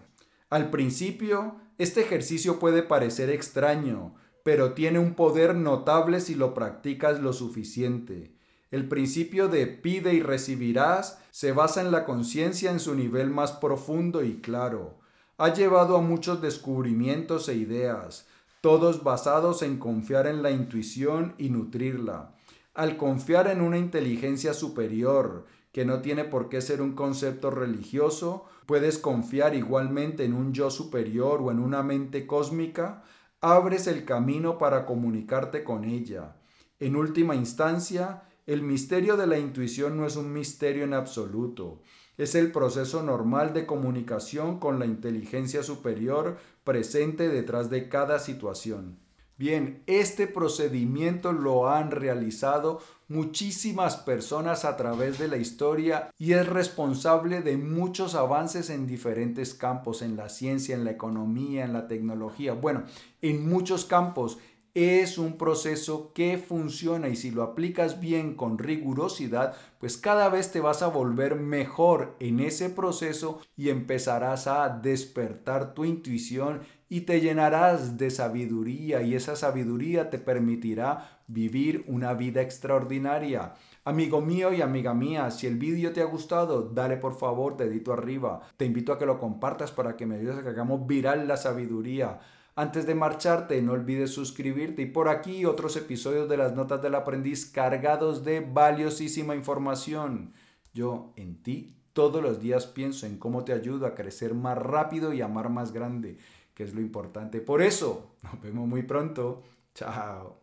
Al 0.50 0.72
principio, 0.72 1.56
este 1.78 2.02
ejercicio 2.02 2.60
puede 2.60 2.84
parecer 2.84 3.30
extraño, 3.30 4.14
pero 4.44 4.74
tiene 4.74 5.00
un 5.00 5.14
poder 5.14 5.56
notable 5.56 6.20
si 6.20 6.36
lo 6.36 6.54
practicas 6.54 7.22
lo 7.22 7.32
suficiente. 7.32 8.36
El 8.72 8.90
principio 8.90 9.48
de 9.48 9.68
pide 9.68 10.14
y 10.14 10.22
recibirás 10.22 11.22
se 11.32 11.54
basa 11.54 11.80
en 11.80 11.92
la 11.92 12.04
conciencia 12.04 12.72
en 12.72 12.82
su 12.82 12.94
nivel 12.94 13.30
más 13.30 13.54
profundo 13.54 14.22
y 14.22 14.42
claro 14.42 15.00
ha 15.40 15.54
llevado 15.54 15.96
a 15.96 16.02
muchos 16.02 16.42
descubrimientos 16.42 17.48
e 17.48 17.56
ideas, 17.56 18.28
todos 18.60 19.06
basados 19.06 19.62
en 19.62 19.78
confiar 19.80 20.28
en 20.28 20.44
la 20.44 20.52
intuición 20.52 21.34
y 21.38 21.50
nutrirla. 21.50 22.36
Al 22.74 22.98
confiar 22.98 23.48
en 23.48 23.62
una 23.62 23.78
inteligencia 23.78 24.54
superior, 24.54 25.46
que 25.72 25.86
no 25.86 26.02
tiene 26.02 26.26
por 26.26 26.50
qué 26.50 26.60
ser 26.60 26.82
un 26.82 26.92
concepto 26.92 27.52
religioso, 27.52 28.48
puedes 28.66 28.98
confiar 28.98 29.56
igualmente 29.56 30.26
en 30.26 30.34
un 30.34 30.52
yo 30.52 30.70
superior 30.70 31.40
o 31.42 31.52
en 31.52 31.60
una 31.60 31.84
mente 31.84 32.28
cósmica, 32.28 33.04
abres 33.40 33.88
el 33.88 34.04
camino 34.04 34.58
para 34.58 34.86
comunicarte 34.86 35.64
con 35.64 35.86
ella. 35.86 36.36
En 36.82 36.98
última 36.98 37.34
instancia, 37.34 38.24
el 38.46 38.62
misterio 38.62 39.16
de 39.16 39.28
la 39.28 39.40
intuición 39.40 39.96
no 39.96 40.06
es 40.06 40.18
un 40.18 40.34
misterio 40.34 40.84
en 40.84 40.94
absoluto, 40.94 41.80
es 42.20 42.36
el 42.36 42.52
proceso 42.52 43.02
normal 43.02 43.54
de 43.54 43.66
comunicación 43.66 44.60
con 44.60 44.78
la 44.78 44.86
inteligencia 44.86 45.64
superior 45.64 46.38
presente 46.66 47.30
detrás 47.30 47.70
de 47.70 47.88
cada 47.88 48.20
situación. 48.20 49.00
Bien, 49.38 49.84
este 49.88 50.28
procedimiento 50.28 51.32
lo 51.32 51.70
han 51.70 51.92
realizado 51.92 52.82
muchísimas 53.08 53.96
personas 53.96 54.66
a 54.66 54.76
través 54.76 55.18
de 55.18 55.30
la 55.30 55.38
historia 55.38 56.12
y 56.20 56.34
es 56.34 56.46
responsable 56.46 57.42
de 57.42 57.56
muchos 57.56 58.16
avances 58.16 58.70
en 58.70 58.86
diferentes 58.86 59.54
campos, 59.54 60.02
en 60.02 60.18
la 60.18 60.28
ciencia, 60.28 60.76
en 60.76 60.84
la 60.84 60.92
economía, 60.92 61.64
en 61.64 61.72
la 61.72 61.88
tecnología, 61.88 62.52
bueno, 62.52 62.84
en 63.22 63.48
muchos 63.48 63.86
campos 63.86 64.40
es 64.80 65.18
un 65.18 65.38
proceso 65.38 66.12
que 66.14 66.38
funciona 66.38 67.10
y 67.10 67.16
si 67.16 67.32
lo 67.32 67.44
aplicas 67.44 68.00
bien 68.00 68.36
con 68.36 68.58
rigurosidad, 68.58 69.56
pues 69.80 69.98
cada 69.98 70.30
vez 70.30 70.52
te 70.52 70.62
vas 70.62 70.82
a 70.82 70.88
volver 70.88 71.36
mejor 71.36 72.16
en 72.20 72.40
ese 72.40 72.70
proceso 72.70 73.42
y 73.58 73.70
empezarás 73.70 74.48
a 74.48 74.70
despertar 74.70 75.74
tu 75.74 75.86
intuición 75.86 76.62
y 76.90 77.02
te 77.02 77.22
llenarás 77.22 77.98
de 77.98 78.10
sabiduría 78.10 79.02
y 79.02 79.16
esa 79.16 79.36
sabiduría 79.36 80.10
te 80.10 80.18
permitirá 80.18 81.20
vivir 81.28 81.84
una 81.88 82.14
vida 82.14 82.42
extraordinaria. 82.42 83.54
Amigo 83.86 84.22
mío 84.22 84.54
y 84.54 84.62
amiga 84.62 84.94
mía, 84.94 85.32
si 85.32 85.48
el 85.48 85.58
vídeo 85.58 85.94
te 85.94 86.02
ha 86.02 86.06
gustado, 86.06 86.64
dale 86.64 86.98
por 86.98 87.18
favor 87.18 87.58
dedito 87.58 87.94
arriba. 87.94 88.42
Te 88.58 88.66
invito 88.66 88.92
a 88.92 89.00
que 89.00 89.06
lo 89.06 89.20
compartas 89.20 89.72
para 89.72 89.96
que 89.96 90.06
me 90.06 90.16
ayudes 90.16 90.38
a 90.38 90.44
que 90.44 90.50
hagamos 90.50 90.86
viral 90.86 91.28
la 91.28 91.38
sabiduría. 91.38 92.20
Antes 92.60 92.86
de 92.86 92.94
marcharte, 92.94 93.62
no 93.62 93.72
olvides 93.72 94.12
suscribirte 94.12 94.82
y 94.82 94.86
por 94.86 95.08
aquí 95.08 95.46
otros 95.46 95.78
episodios 95.78 96.28
de 96.28 96.36
las 96.36 96.56
notas 96.56 96.82
del 96.82 96.94
aprendiz 96.94 97.46
cargados 97.46 98.26
de 98.26 98.42
valiosísima 98.42 99.34
información. 99.34 100.34
Yo 100.74 101.14
en 101.16 101.42
ti 101.42 101.78
todos 101.94 102.22
los 102.22 102.42
días 102.42 102.68
pienso 102.68 103.06
en 103.06 103.18
cómo 103.18 103.46
te 103.46 103.54
ayudo 103.54 103.86
a 103.86 103.96
crecer 103.96 104.34
más 104.34 104.58
rápido 104.58 105.14
y 105.14 105.22
amar 105.22 105.48
más 105.48 105.72
grande, 105.72 106.18
que 106.54 106.64
es 106.64 106.74
lo 106.74 106.82
importante. 106.82 107.40
Por 107.40 107.62
eso, 107.62 108.18
nos 108.24 108.42
vemos 108.42 108.68
muy 108.68 108.84
pronto. 108.84 109.42
Chao. 109.74 110.39